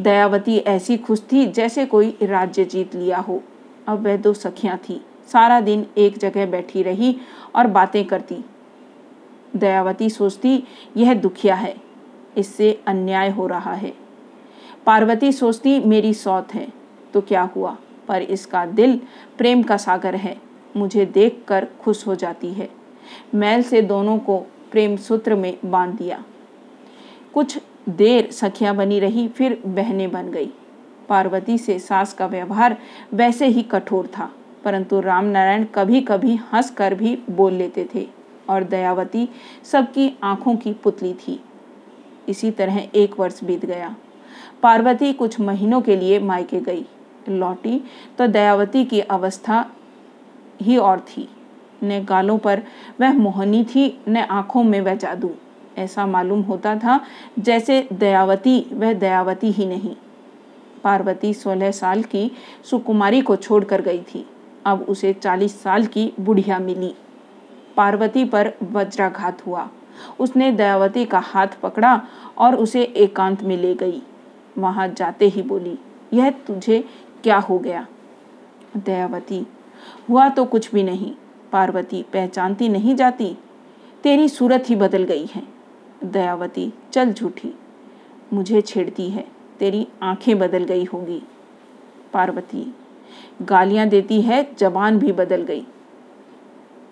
दयावती 0.00 0.58
ऐसी 0.58 0.96
खुश 0.96 1.22
थी 1.32 1.46
जैसे 1.46 1.86
कोई 1.86 2.18
राज्य 2.22 2.64
जीत 2.64 2.94
लिया 2.94 3.18
हो। 3.18 3.42
अब 3.86 4.06
वह 4.06 4.16
दो 4.16 4.32
सखियाँ 4.32 4.78
थी। 4.78 5.04
सारा 5.32 5.60
दिन 5.60 5.86
एक 5.98 6.18
जगह 6.18 6.46
बैठी 6.46 6.82
रही 6.82 7.16
और 7.54 7.66
बातें 7.66 8.04
करती। 8.04 8.44
दयावती 9.56 10.10
सोचती, 10.10 10.64
यह 10.96 11.14
दुखिया 11.14 11.54
है। 11.54 11.76
इससे 12.36 12.80
अन्याय 12.86 13.30
हो 13.30 13.46
रहा 13.46 13.74
है। 13.74 13.92
पार्वती 14.86 15.32
सोचती, 15.32 15.80
मेरी 15.80 16.14
सौत 16.14 16.54
है। 16.54 16.68
तो 17.14 17.20
क्या 17.20 17.42
हुआ? 17.42 17.76
पर 18.08 18.22
इसका 18.22 18.66
दिल 18.66 19.00
प्रेम 19.38 19.62
का 19.62 19.76
सागर 19.76 20.14
है। 20.16 20.36
मुझे 20.76 21.06
देखकर 21.06 21.68
खुश 21.80 22.06
हो 22.06 22.14
जाती 22.14 22.48
है। 22.48 22.68
मैल 23.34 23.62
से 23.62 23.82
दोनों 23.82 24.18
को 24.18 24.46
प्रेम 24.70 24.96
सूत्र 24.96 25.34
में 25.34 25.56
बाँध 25.64 25.94
दिया। 25.94 26.22
कुछ 27.34 27.58
देर 27.88 28.30
सखियाँ 28.30 28.74
बनी 28.76 28.98
रही, 29.00 29.28
फिर 29.28 29.62
बहने 29.66 30.06
बन 30.08 30.30
गई। 30.30 30.50
पार्वती 31.08 31.58
से 31.58 31.78
सास 31.78 32.12
का 32.14 32.26
व्यवहार 32.26 32.76
वैसे 33.14 33.46
ही 33.46 33.62
कठोर 33.62 34.06
था, 34.06 34.30
परंतु 34.64 35.00
रामनारायण 35.00 35.64
कभी 35.64 36.00
कभी 36.00 36.34
हंस 36.52 36.70
कर 36.70 36.94
भी 36.94 37.18
बोल 37.30 37.52
लेते 37.52 37.88
थे 37.94 38.06
और 38.48 38.64
दयावती 38.64 39.28
सबकी 39.64 40.12
आँखों 40.22 40.56
की 40.56 40.72
पुतली 40.74 41.14
थी। 41.14 41.40
इसी 42.28 42.50
तरह 42.50 42.78
एक 42.94 43.18
वर्ष 43.20 43.42
बीत 43.44 43.64
गया। 43.66 43.94
पार्वती 44.62 45.12
कुछ 45.12 45.40
महीनों 45.40 45.80
के 45.80 45.96
लिए 45.96 46.18
मायके 46.18 46.60
गई। 46.60 46.84
लौटी 47.28 47.80
तो 48.18 48.26
दयावती 48.26 48.84
की 48.84 49.00
अवस्था 49.00 49.64
ही 50.62 50.76
और 50.76 51.00
थी। 51.00 51.28
न 51.84 52.04
गालों 52.04 52.38
पर 52.38 52.62
वह 53.00 53.12
मोहनी 53.12 53.64
थी, 53.64 54.00
न 54.08 54.16
आँखों 54.16 54.62
में 54.62 54.80
वह 54.80 54.94
जादू। 54.94 55.30
ऐसा 55.78 56.06
मालूम 56.06 56.40
होता 56.40 56.76
था, 56.76 57.00
जैसे 57.38 57.88
दयावती 57.92 58.66
वह 58.72 58.92
दयावती 58.92 59.50
ही 59.50 59.66
नहीं। 59.66 59.96
पार्वती 60.84 61.34
सोलह 61.34 61.70
साल 61.70 62.02
की 62.02 62.30
सुकुमारी 62.64 63.20
को 63.20 63.36
छोड़कर 63.36 63.82
गई 63.82 64.02
थी। 64.02 64.26
अब 64.66 64.82
उसे 64.82 65.12
चालीस 65.12 65.62
साल 65.62 65.86
की 65.86 66.12
बुढ़िया 66.20 66.58
मिली। 66.58 66.94
पार्वती 67.76 68.24
पर 68.24 68.52
वज्राघात 68.62 69.46
हुआ। 69.46 69.68
उसने 70.20 70.52
दयावती 70.52 71.04
का 71.04 71.18
हाथ 71.18 71.46
पकड़ा 71.62 72.02
और 72.38 72.54
उसे 72.54 72.82
एकांत 72.82 73.42
में 73.42 73.56
ले 73.56 73.74
गई। 73.74 74.02
वहाँ 74.58 74.88
जाते 74.88 75.28
ही 75.28 75.42
बोली, 75.42 75.78
यह 76.12 76.30
तुझे 76.30 76.84
क्या 77.22 77.38
हो 77.38 77.58
गया? 77.58 77.86
दयावती, 78.76 79.46
हुआ 80.10 80.28
तो 80.28 80.44
कुछ 80.44 80.72
भी 80.72 80.82
नहीं। 80.82 81.14
पार्वती 81.52 82.02
पहचानती 82.02 82.68
नहीं 82.68 82.96
जाती। 82.96 83.38
तेरी 84.02 84.28
सूरत 84.28 84.64
ही 84.66 84.76
बदल 84.76 85.02
गई 85.04 85.26
है। 85.26 85.42
दयावती, 86.04 86.72
चल 86.92 87.12
झूठी। 87.12 87.54
मुझे 88.32 88.60
छेड़ती 88.60 89.10
है। 89.10 89.28
तेरी 89.58 89.88
आँखें 90.02 90.38
बदल 90.38 90.64
गई 90.64 90.84
होगी। 90.84 91.22
पार्वती, 92.12 92.74
गालियाँ 93.42 93.88
देती 93.88 94.20
है। 94.22 94.54
जबान 94.58 94.98
भी 94.98 95.12
बदल 95.12 95.42
गई। 95.42 95.66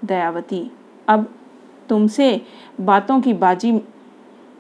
दयावती, 0.05 0.71
अब 1.09 1.35
तुमसे 1.88 2.42
बातों 2.81 3.21
की 3.21 3.33
बाजी 3.33 3.81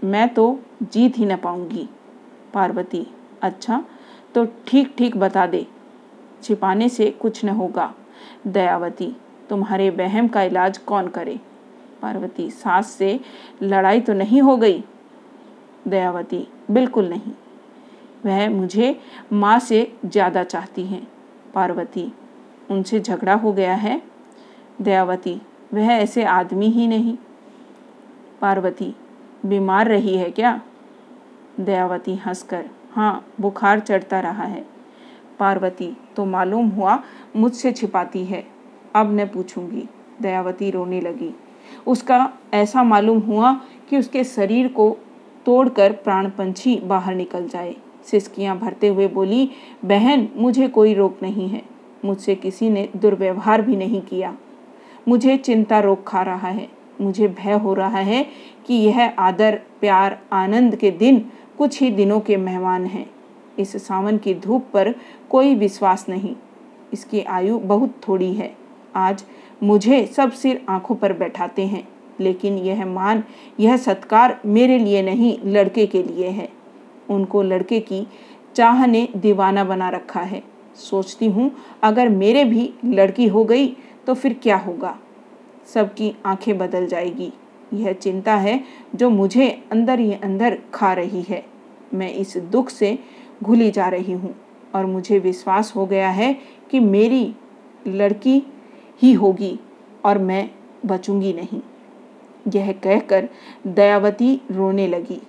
मैं 0.04 0.34
तो 0.34 0.58
जीत 0.82 1.18
ही 1.18 1.26
न 1.26 1.36
पाऊँगी। 1.36 1.88
पार्वती 2.54 3.06
अच्छा 3.42 3.84
तो 4.34 4.46
ठीक 4.66 4.94
ठीक 4.98 5.16
बता 5.16 5.46
दे। 5.46 5.66
छिपाने 6.42 6.88
से 6.88 7.10
कुछ 7.10 7.44
न 7.44 7.48
होगा। 7.48 7.94
दयावती 8.46 9.16
तुम्हारे 9.50 9.90
वहम 9.90 10.28
का 10.28 10.42
इलाज 10.42 10.78
कौन 10.78 11.08
करे? 11.08 11.40
पार्वती, 12.02 12.50
सास 12.50 12.90
से 12.90 13.20
लड़ाई 13.62 14.00
तो 14.00 14.12
नहीं 14.12 14.42
हो 14.42 14.56
गई? 14.56 14.84
दयावती, 15.88 16.48
बिल्कुल 16.70 17.08
नहीं। 17.08 17.32
वह 18.26 18.50
मुझे 18.50 19.00
माँ 19.32 19.58
से 19.58 19.92
ज़्यादा 20.06 20.44
चाहती 20.44 20.86
हैं। 20.86 21.06
पार्वती, 21.54 22.12
उनसे 22.70 23.00
झगड़ा 23.00 23.34
हो 23.34 23.52
गया 23.52 23.74
है? 23.74 24.02
दयावती, 24.82 25.40
वह 25.74 25.92
ऐसे 25.92 26.24
आदमी 26.24 26.66
ही 26.66 26.86
नहीं। 26.86 27.16
पार्वती, 28.40 28.94
बीमार 29.46 29.88
रही 29.88 30.16
है 30.16 30.30
क्या? 30.30 30.60
दयावती 31.60 32.14
हंसकर 32.16 32.64
हाँ 32.92 33.26
बुखार 33.40 33.80
चढ़ता 33.80 34.20
रहा 34.20 34.44
है। 34.44 34.66
पार्वती 35.38 35.96
तो 36.16 36.24
मालूम 36.24 36.68
हुआ 36.68 37.02
मुझसे 37.36 37.72
छिपाती 37.72 38.24
है। 38.24 38.55
अब 38.96 39.20
न 39.20 39.24
पूछूँगी। 39.24 39.88
दयावती 40.22 40.70
रोने 40.70 41.00
लगी। 41.00 41.36
उसका 41.86 42.32
ऐसा 42.54 42.82
मालूम 42.82 43.18
हुआ 43.18 43.60
कि 43.90 43.98
उसके 43.98 44.24
शरीर 44.24 44.68
को 44.68 44.96
तोड़कर 45.46 45.92
प्राण 45.92 46.30
पंछी 46.30 46.76
बाहर 46.76 47.14
निकल 47.14 47.48
जाए। 47.48 47.76
सिसकियाँ 48.04 48.58
भरते 48.58 48.88
हुए 48.88 49.08
बोली, 49.08 49.50
बहन, 49.84 50.28
मुझे 50.36 50.68
कोई 50.68 50.94
रोक 50.94 51.18
नहीं 51.22 51.48
है। 51.48 51.62
मुझसे 52.04 52.34
किसी 52.34 52.70
ने 52.70 52.88
दुर्व्यवहार 52.96 53.62
भी 53.62 53.76
नहीं 53.76 54.02
किया। 54.02 54.36
मुझे 55.08 55.36
चिंता 55.36 55.80
रोक 55.80 56.04
खा 56.04 56.22
रहा 56.22 56.48
है। 56.48 56.68
मुझे 57.00 57.28
भय 57.28 57.52
हो 57.52 57.74
रहा 57.74 57.98
है 57.98 58.26
कि 58.66 58.74
यह 58.74 59.14
आदर, 59.18 59.60
प्यार, 59.80 60.18
आनंद 60.32 60.76
के 60.76 60.90
दिन 60.90 61.30
कुछ 61.58 61.80
ही 61.80 61.90
दिनों 61.90 62.20
के 62.20 62.36
मेहमान 62.36 62.86
हैं। 62.86 63.10
इस 63.58 63.86
सावन 63.86 64.18
की 64.18 64.34
धूप 64.34 64.64
पर 64.72 64.94
कोई 65.30 65.54
विश्वास 65.54 66.06
नहीं। 66.08 66.36
इसकी 66.92 67.20
आयु 67.20 67.58
बहुत 67.58 67.94
थोड़ी 68.08 68.32
है। 68.34 68.65
आज 68.96 69.24
मुझे 69.62 70.04
सब 70.06 70.32
सिर 70.32 70.64
आँखों 70.68 70.94
पर 70.94 71.12
बैठाते 71.12 71.66
हैं, 71.66 71.86
लेकिन 72.20 72.58
यह 72.58 72.84
मान, 72.86 73.22
यह 73.60 73.76
सत्कार 73.76 74.40
मेरे 74.46 74.78
लिए 74.78 75.02
नहीं, 75.02 75.38
लड़के 75.46 75.86
के 75.86 76.02
लिए 76.02 76.28
है। 76.28 76.48
उनको 77.08 77.42
लड़के 77.42 77.80
की 77.80 78.06
चाह 78.56 78.86
ने 78.86 79.08
दीवाना 79.16 79.64
बना 79.64 79.88
रखा 79.88 80.20
है। 80.20 80.42
सोचती 80.80 81.26
हूँ, 81.26 81.50
अगर 81.82 82.08
मेरे 82.08 82.44
भी 82.44 82.72
लड़की 82.84 83.26
हो 83.26 83.44
गई 83.44 83.66
तो 84.06 84.14
फिर 84.14 84.38
क्या 84.42 84.56
होगा? 84.56 84.96
सबकी 85.66 86.14
आँखें 86.26 86.56
बदल 86.58 86.86
जाएगी। 86.86 87.32
यह 87.74 87.92
चिंता 87.92 88.34
है 88.34 88.60
जो 88.94 89.08
मुझे 89.10 89.48
अंदर 89.72 89.98
ही 89.98 90.12
अंदर 90.14 90.58
खा 90.74 90.92
रही 90.92 91.22
है। 91.22 91.44
मैं 91.94 92.12
इस 92.12 92.36
दुख 92.36 92.68
से 92.70 92.98
घुली 93.42 93.70
जा 93.70 93.88
रही 93.88 94.12
हूँ, 94.12 94.34
और 94.74 94.86
मुझे 94.86 95.18
विश्वास 95.18 95.72
हो 95.76 95.86
गया 95.86 96.08
है 96.10 96.32
कि 96.70 96.80
मेरी 96.80 97.34
लड़की 97.86 98.42
ही 99.02 99.12
होगी 99.12 99.58
और 100.04 100.18
मैं 100.18 100.50
बचूँगी 100.86 101.32
नहीं। 101.32 101.60
यह 102.54 102.72
कहकर 102.72 103.28
दयावती 103.66 104.40
रोने 104.50 104.86
लगी। 104.86 105.22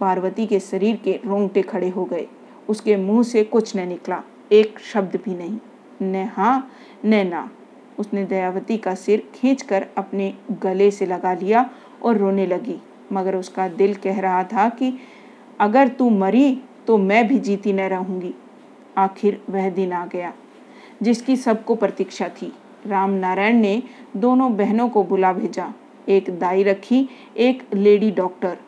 पार्वती 0.00 0.46
के 0.46 0.60
शरीर 0.60 0.96
के 0.96 1.20
रोंगटे 1.24 1.62
खड़े 1.62 1.88
हो 1.88 2.04
गए। 2.04 2.26
उसके 2.68 2.96
मुँह 2.96 3.22
से 3.22 3.44
कुछ 3.44 3.76
न 3.76 3.88
निकला। 3.88 4.22
एक 4.52 4.78
शब्द 4.78 5.16
भी 5.24 5.34
नहीं। 5.34 5.58
न 6.02 6.28
हाँ 6.32 6.72
न 7.04 7.26
ना। 7.26 7.50
उसने 7.98 8.24
दयावती 8.24 8.78
का 8.78 8.94
सिर 8.94 9.28
खींचकर 9.34 9.86
अपने 9.96 10.34
गले 10.52 10.90
से 10.90 11.06
लगा 11.06 11.34
लिया 11.34 11.70
और 12.02 12.16
रोने 12.16 12.46
लगी। 12.46 12.76
मगर 13.12 13.36
उसका 13.36 13.68
दिल 13.68 13.94
कह 13.94 14.20
रहा 14.20 14.44
था 14.44 14.68
कि, 14.68 14.98
अगर 15.60 15.88
तू 15.88 16.10
मरी 16.10 16.60
तो 16.86 16.98
मैं 16.98 17.28
भी 17.28 17.38
जीती 17.38 17.72
न 17.72 17.80
रहूँगी। 17.80 18.34
आखिर 18.96 19.42
वह 19.50 19.70
दिन 19.70 19.92
आ 19.92 20.06
गया, 20.06 20.32
जिसकी 21.02 21.36
सबको 21.36 21.74
प्रतीक्षा 21.74 22.28
थी। 22.28 22.52
राम 22.86 23.10
नारायण 23.10 23.56
ने 23.56 23.82
दोनों 24.16 24.56
बहनों 24.56 24.88
को 24.88 25.04
बुला 25.04 25.32
भेजा। 25.32 25.72
एक 26.08 26.38
दाई 26.38 26.62
रखी, 26.62 27.08
एक 27.36 27.62
लेडी 27.74 28.10
डॉक्टर। 28.10 28.58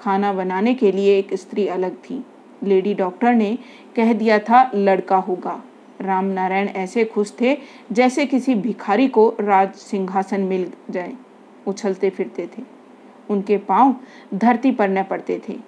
खाना 0.00 0.32
बनाने 0.32 0.74
के 0.74 0.92
लिए 0.92 1.18
एक 1.18 1.34
स्त्री 1.34 1.66
अलग 1.68 1.96
थी। 1.96 2.24
लेडी 2.62 2.94
डॉक्टर 2.94 3.34
ने 3.34 3.58
कह 3.96 4.12
दिया 4.12 4.38
था, 4.38 4.70
लड़का 4.74 5.16
होगा। 5.16 5.62
राम 6.00 6.24
नारायण 6.24 6.68
ऐसे 6.68 7.04
खुश 7.04 7.34
थे, 7.40 7.58
जैसे 7.92 8.26
किसी 8.26 8.54
भिखारी 8.54 9.08
को 9.08 9.36
राज 9.40 9.74
सिंहासन 9.74 10.40
मिल 10.40 10.72
जाए। 10.90 11.12
उछलते 11.66 12.10
फिरते 12.10 12.46
थे। 12.46 12.62
उनके 13.30 13.56
पाँव 13.56 13.96
धरती 14.34 14.72
पर 14.72 14.88
न 14.88 15.02
पड़ते 15.02 15.42
थे। 15.48 15.58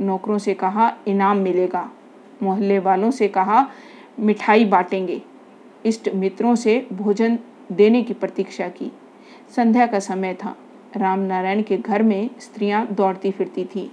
नौकरों 0.00 0.38
से 0.38 0.54
कहा, 0.54 0.96
इनाम 1.08 1.36
मिलेगा। 1.36 1.90
मोहल्ले 2.42 2.78
वालों 2.78 3.10
से 3.10 3.28
कहा, 3.28 3.68
मिठाई 4.20 4.64
बांटेंगे। 4.64 5.22
इष्ट 5.86 6.10
मित्रों 6.14 6.54
से 6.54 6.86
भोजन 6.92 7.38
देने 7.72 8.02
की 8.02 8.14
प्रतीक्षा 8.14 8.68
की। 8.68 8.92
संध्या 9.56 9.86
का 9.86 9.98
समय 9.98 10.34
था। 10.34 10.56
राम 10.96 11.18
नारायण 11.18 11.62
के 11.62 11.76
घर 11.76 12.02
में 12.02 12.30
स्त्रियाँ 12.40 12.86
दौड़ती 12.86 13.30
फिरती 13.30 13.64
थी। 13.64 13.90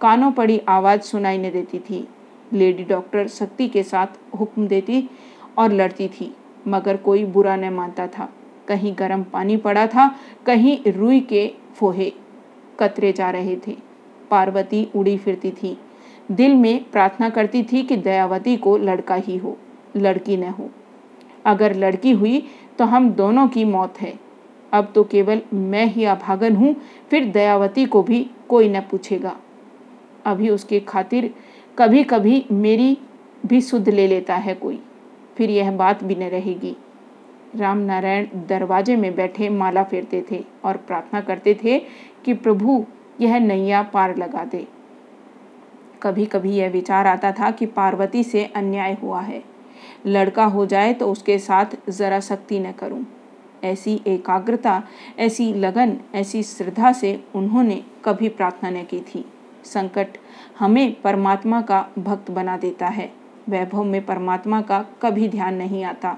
कानों 0.00 0.32
पड़ी 0.32 0.62
आवाज़ 0.68 1.00
सुनाई 1.00 1.38
न 1.38 1.42
देती 1.42 1.78
थी। 1.78 2.08
लेडी 2.52 2.84
डॉक्टर 2.84 3.28
शक्ति 3.28 3.68
के 3.68 3.82
साथ 3.82 4.06
हुक्म 4.40 4.66
देती 4.66 5.10
और 5.58 5.72
लड़ती 5.72 6.08
थी, 6.08 6.36
मगर 6.68 6.96
कोई 6.96 7.24
बुरा 7.24 7.56
न 7.56 7.72
मानता 7.72 8.06
था। 8.06 8.32
कहीं 8.68 8.94
गर्म 8.98 9.22
पानी 9.22 9.56
पड़ा 9.56 9.86
था, 9.86 10.16
कहीं 10.46 10.92
रुई 10.92 11.20
के 11.20 11.54
फोहे 11.74 12.12
कतरे 12.80 13.12
जा 13.12 13.30
रहे 13.30 13.56
थे। 13.66 13.76
पार्वती 14.30 14.88
उड़ी 14.96 15.18
फिरती 15.18 15.50
थी। 15.50 15.78
दिल 16.30 16.54
में 16.54 16.90
प्रार्थना 16.90 17.30
करती 17.30 17.62
थी 17.62 17.82
कि 17.82 17.96
दयावती 17.96 18.56
को 18.56 18.76
लड़का 18.76 19.14
ही 19.14 19.36
हो, 19.36 19.58
लड़की 19.96 20.36
न 20.36 20.42
हो। 20.42 20.70
अगर 21.44 21.74
लड़की 21.74 22.12
हुई 22.12 22.42
तो 22.78 22.84
हम 22.84 23.10
दोनों 23.10 23.46
की 23.48 23.64
मौत 23.64 24.00
है। 24.00 24.12
अब 24.72 24.92
तो 24.94 25.04
केवल 25.04 25.40
मैं 25.52 25.84
ही 25.86 26.04
अभागन 26.04 26.56
हूँ, 26.56 26.74
फिर 27.10 27.24
दयावती 27.24 27.84
को 27.84 28.02
भी 28.02 28.26
कोई 28.48 28.68
न 28.68 28.80
पूछेगा। 28.80 29.36
अभी 30.24 30.48
उसके 30.48 30.80
खातिर 30.80 31.32
कभी 31.78 32.04
कभी 32.04 32.44
मेरी 32.52 32.96
भी 33.46 33.60
सुध 33.60 33.88
ले 33.88 34.06
लेता 34.06 34.34
है 34.36 34.54
कोई, 34.54 34.80
फिर 35.36 35.50
यह 35.50 35.70
बात 35.72 36.04
भी 36.04 36.14
न 36.14 36.28
रहेगी। 36.28 36.76
राम 37.56 37.78
नारायण 37.78 38.26
दरवाजे 38.48 38.96
में 38.96 39.14
बैठे 39.14 39.48
माला 39.48 39.82
फेरते 39.82 40.24
थे 40.30 40.44
और 40.64 40.76
प्रार्थना 40.76 41.20
करते 41.20 41.58
थे 41.64 41.78
कि 42.24 42.34
प्रभु, 42.34 42.84
यह 43.20 43.38
नैया 43.38 43.82
पार 43.84 44.16
लगा 44.16 44.44
दे। 44.44 44.66
कभी 46.02 46.26
कभी 46.26 46.52
यह 46.52 46.70
विचार 46.70 47.06
आता 47.06 47.32
था 47.32 47.50
कि 47.50 47.66
पार्वती 47.66 48.22
से 48.24 48.44
अन्याय 48.46 48.96
हुआ 49.02 49.20
है। 49.20 49.42
लड़का 50.06 50.44
हो 50.44 50.66
जाए 50.66 50.92
तो 50.94 51.10
उसके 51.12 51.38
साथ 51.38 51.76
ज़रा 51.90 52.20
सख्ती 52.20 52.58
न 52.60 52.72
करूँ। 52.72 53.04
ऐसी 53.64 54.00
एकाग्रता, 54.06 54.82
ऐसी 55.18 55.52
लगन, 55.54 55.96
ऐसी 56.14 56.42
श्रद्धा 56.42 56.92
से 56.92 57.18
उन्होंने 57.34 57.82
कभी 58.04 58.28
प्रार्थना 58.28 58.70
न 58.70 58.82
की 58.84 59.00
थी। 59.04 59.24
संकट 59.64 60.16
हमें 60.58 61.00
परमात्मा 61.02 61.60
का 61.60 61.86
भक्त 61.98 62.30
बना 62.30 62.56
देता 62.56 62.86
है। 62.86 63.10
वैभव 63.48 63.84
में 63.84 64.04
परमात्मा 64.06 64.60
का 64.60 64.84
कभी 65.02 65.28
ध्यान 65.28 65.54
नहीं 65.54 65.84
आता। 65.84 66.16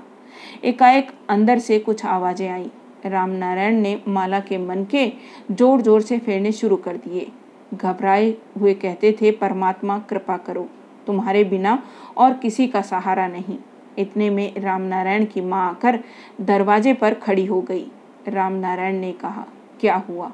एकाएक 0.65 1.11
अंदर 1.29 1.59
से 1.59 1.79
कुछ 1.79 2.05
आवाज़ें 2.07 2.49
आई। 2.49 2.71
राम 3.07 3.31
नारायण 3.31 3.81
ने 3.81 3.99
माला 4.09 4.41
के 4.41 4.59
मन 4.59 4.85
के 4.85 5.07
ज़ोर 5.51 5.83
ज़ोर 5.83 6.03
से 6.03 6.19
फेरने 6.19 6.53
शुरू 6.53 6.77
कर 6.77 6.97
दिए। 6.97 7.31
घबराए 7.75 8.35
हुए 8.57 8.75
कहते 8.75 9.17
थे, 9.21 9.31
परमात्मा, 9.31 9.99
कृपा 10.01 10.37
करो। 10.37 10.69
तुम्हारे 11.07 11.45
बिना 11.45 11.79
और 12.17 12.35
किसी 12.35 12.67
का 12.67 12.81
सहारा 12.83 13.27
नहीं। 13.29 13.59
इतने 13.99 14.31
में 14.31 14.61
राम 14.61 14.83
नारायण 14.83 15.25
की 15.25 15.41
माँ 15.41 15.69
आकर 15.71 15.99
दरवाजे 16.41 16.95
पर 16.95 17.15
खड़ी 17.15 17.45
हो 17.47 17.61
गई। 17.61 17.87
राम 18.29 18.53
नारायण 18.53 18.99
ने 18.99 19.13
कहा, 19.13 19.47
क्या 19.81 19.97
हुआ? 20.09 20.33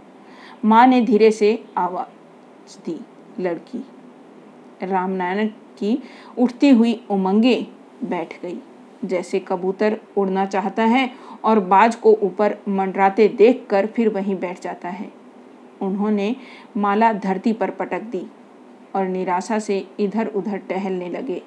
माँ 0.65 0.87
ने 0.87 1.01
धीरे 1.01 1.31
से 1.31 1.65
आवाज़ 1.77 2.79
दी, 2.79 3.01
लड़की। 3.41 3.85
राम 4.83 5.11
नारायण 5.11 5.49
की 5.79 6.03
उठती 6.39 6.71
हुई 6.71 7.01
उमंगे 7.11 7.67
बैठ 8.05 8.43
गई। 8.43 8.59
जैसे 9.05 9.39
कबूतर 9.39 9.99
उड़ना 10.17 10.47
चाहता 10.47 10.85
है 10.85 11.11
और 11.45 11.61
बाज 11.61 11.95
को 11.95 12.13
ऊपर 12.23 12.57
मंडराते 12.69 13.29
देखकर 13.29 13.87
फिर 13.87 14.09
वहीं 14.09 14.39
बैठ 14.39 14.63
जाता 14.63 14.89
है। 14.89 15.11
उन्होंने 15.83 16.37
माला 16.77 17.13
धरती 17.13 17.53
पर 17.53 17.71
पटक 17.71 18.03
दी 18.03 18.27
और 18.95 19.07
निराशा 19.07 19.59
से 19.59 19.89
इधर 20.01 20.27
उधर 20.27 20.57
टहलने 20.59 21.09
लगे। 21.09 21.43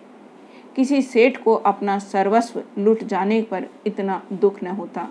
किसी 0.75 1.01
सेठ 1.01 1.37
को 1.37 1.53
अपना 1.53 1.99
सर्वस्व 1.99 2.63
लुट 2.77 3.03
जाने 3.03 3.41
पर 3.41 3.65
इतना 3.87 4.23
दुख 4.33 4.63
न 4.63 4.67
होता। 4.67 5.09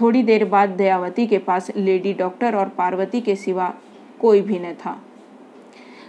थोड़ी 0.00 0.22
देर 0.22 0.44
बाद 0.44 0.68
दयावती 0.68 1.26
के 1.26 1.38
पास 1.38 1.70
लेडी 1.76 2.12
डॉक्टर 2.12 2.56
और 2.56 2.68
पार्वती 2.68 3.20
के 3.20 3.36
सिवा 3.36 3.74
कोई 4.20 4.40
भी 4.40 4.58
न 4.58 4.72
था। 4.72 5.02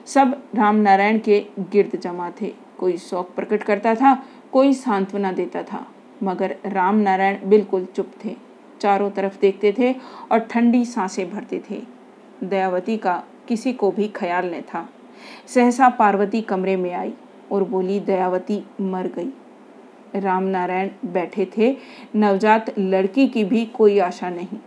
सब 0.06 0.44
राम 0.56 0.76
नारायण 0.76 1.20
के 1.20 1.46
गिर्द 1.60 2.00
जमा 2.00 2.32
थे। 2.42 2.54
कोई 2.80 2.98
शौक 2.98 3.30
प्रकट 3.36 3.64
करता 3.64 3.96
था, 3.96 4.26
कोई 4.52 4.74
सांत्वना 4.74 5.32
देता 5.32 5.64
था। 5.64 5.88
मगर 6.24 6.58
राम 6.66 6.96
नारायण 6.96 7.50
बिल्कुल 7.50 7.86
चुप 7.86 8.12
थे। 8.26 8.36
चारों 8.80 9.12
तरफ़ 9.12 9.42
देखते 9.42 9.76
थे 9.78 9.96
और 10.32 10.40
ठंडी 10.40 10.86
साँसें 10.86 11.32
भरते 11.32 11.62
थे। 11.70 11.84
दयावती 12.44 12.98
का 12.98 13.24
किसी 13.48 13.74
को 13.74 13.92
भी 13.92 14.08
ख्याल 14.08 14.56
न 14.56 14.62
था। 14.62 14.90
सहसा 15.48 15.90
पार्वती 15.90 16.42
कमरे 16.42 16.76
में 16.76 16.94
आई। 16.94 17.14
और 17.54 17.64
बोली, 17.64 18.00
दयावती 18.00 18.64
मर 18.82 19.08
गई। 19.08 19.30
राम 20.16 20.44
नारायण 20.44 20.90
बैठे 21.06 21.48
थे। 21.58 21.76
नवजात 22.16 22.80
लड़की 22.80 23.28
की 23.28 23.44
भी 23.44 23.66
कोई 23.66 24.00
आशा 24.00 24.30
नहीं। 24.30 24.60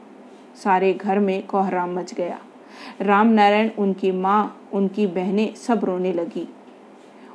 सारे 0.57 0.95
घर 0.95 1.19
में 1.19 1.47
कोहराम 1.47 1.99
मच 1.99 2.15
गया। 2.15 2.39
राम 3.01 3.27
नारायण, 3.27 3.71
उनकी 3.79 4.13
माँ, 4.13 4.69
उनकी 4.73 5.07
बहनें 5.07 5.55
सब 5.55 5.85
रोने 5.85 6.13
लगी। 6.13 6.49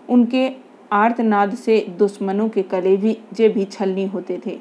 उनके 0.10 0.52
आर्तनाद 0.92 1.56
से 1.56 1.86
दुश्मनों 1.98 2.50
के 2.50 2.64
कलेजे 2.64 3.50
भी 3.50 3.66
छलनी 3.66 4.06
होते 4.06 4.42
थे। 4.46 4.60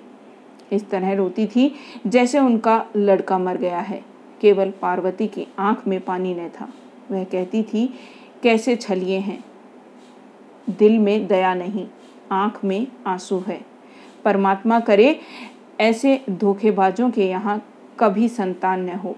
इस 0.72 0.91
तरह 0.91 1.12
रोती 1.12 1.47
थी, 1.47 1.74
जैसे 2.07 2.38
उनका 2.38 2.86
लड़का 2.97 3.38
मर 3.38 3.57
गया 3.57 3.78
है। 3.78 4.05
केवल 4.41 4.70
पार्वती 4.70 5.26
की 5.26 5.47
आँख 5.59 5.88
में 5.88 6.01
पानी 6.01 6.34
न 6.34 6.49
था। 6.49 6.68
वह 7.11 7.24
कहती 7.24 7.62
थी, 7.62 7.95
कैसे 8.43 8.76
छलिए 8.76 9.18
हैं? 9.18 9.45
दिल 10.79 10.99
में 10.99 11.27
दया 11.27 11.55
नहीं, 11.55 11.87
आँख 12.33 12.64
में 12.64 12.87
आँसू 13.07 13.39
है। 13.39 13.61
परमात्मा 14.25 14.81
करे, 14.81 15.21
ऐसे 15.81 16.25
धोखेबाजों 16.31 17.11
के 17.11 17.29
यहाँ 17.29 17.62
कभी 18.01 18.29
संतान 18.29 18.85
न 18.85 18.89
हो। 18.89 19.16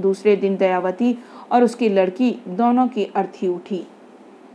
दूसरे 0.00 0.36
दिन 0.36 0.56
दयावती 0.56 1.18
और 1.52 1.64
उसकी 1.64 1.88
लड़की 1.88 2.38
दोनों 2.48 2.88
की 2.88 3.04
अर्थी 3.04 3.48
उठी। 3.48 3.86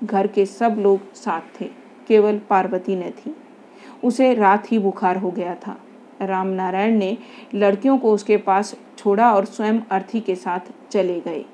घर 0.03 0.27
के 0.27 0.45
सब 0.45 0.75
लोग 0.79 1.13
साथ 1.13 1.61
थे, 1.61 1.69
केवल 2.07 2.39
पार्वती 2.49 2.95
न 2.95 3.09
थी। 3.09 3.35
उसे 4.03 4.33
रात 4.33 4.71
ही 4.71 4.79
बुखार 4.79 5.17
हो 5.17 5.31
गया 5.31 5.55
था। 5.55 5.77
रामनारायण 6.21 6.97
ने 6.97 7.17
लड़कियों 7.55 7.97
को 7.97 8.11
उसके 8.11 8.37
पास 8.37 8.75
छोड़ा 8.97 9.33
और 9.33 9.45
स्वयं 9.45 9.79
अर्थी 9.91 10.19
के 10.19 10.35
साथ 10.35 10.59
चले 10.91 11.19
गए। 11.19 11.45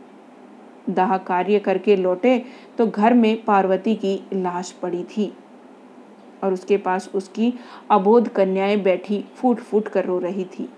दाह 0.90 1.18
कार्य 1.18 1.60
करके 1.60 1.96
लौटे 1.96 2.46
तो 2.78 2.88
घर 2.88 3.14
में 3.14 3.44
पार्वती 3.44 3.96
की 3.96 4.16
लाश 4.34 4.72
पड़ी 4.72 5.04
थी 5.04 5.34
और 6.44 6.54
उसके 6.54 6.78
पास 6.78 7.10
उसकी 7.16 7.54
अबोध 7.92 8.28
कन्याएँ 8.30 8.78
बैठी 8.78 9.24
फूट 9.36 9.60
फूट 9.60 9.88
कर 9.88 10.06
रो 10.06 10.20
रही 10.20 10.46
थी। 10.46 10.70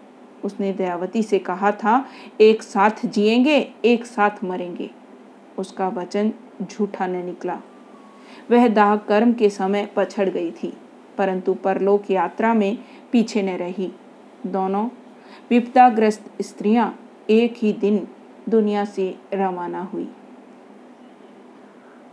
उसने 0.43 0.73
दयावती 0.73 1.23
से 1.23 1.39
कहा 1.39 1.71
था, 1.71 2.05
एक 2.41 2.63
साथ 2.63 3.05
जिएँगे, 3.05 3.57
एक 3.85 4.05
साथ 4.05 4.43
मरेंगे। 4.43 4.89
उसका 5.57 5.87
वचन 5.87 6.31
झूठा 6.61 7.07
न 7.07 7.25
निकला। 7.25 7.59
वह 8.51 8.67
दाह 8.67 8.95
कर्म 8.95 9.33
के 9.33 9.49
समय 9.49 9.89
पछड़ 9.95 10.29
गई 10.29 10.51
थी, 10.51 10.73
परंतु 11.17 11.53
परलोक 11.53 12.11
यात्रा 12.11 12.53
में 12.53 12.77
पीछे 13.11 13.43
न 13.43 13.49
रही। 13.49 13.91
दोनों 14.47 14.87
विपदाग्रस्त 15.49 16.31
स्त्रियाँ 16.41 16.99
एक 17.29 17.55
ही 17.57 17.73
दिन 17.73 18.07
दुनिया 18.49 18.85
से 18.85 19.15
रवाना 19.33 19.81
हुई। 19.81 20.09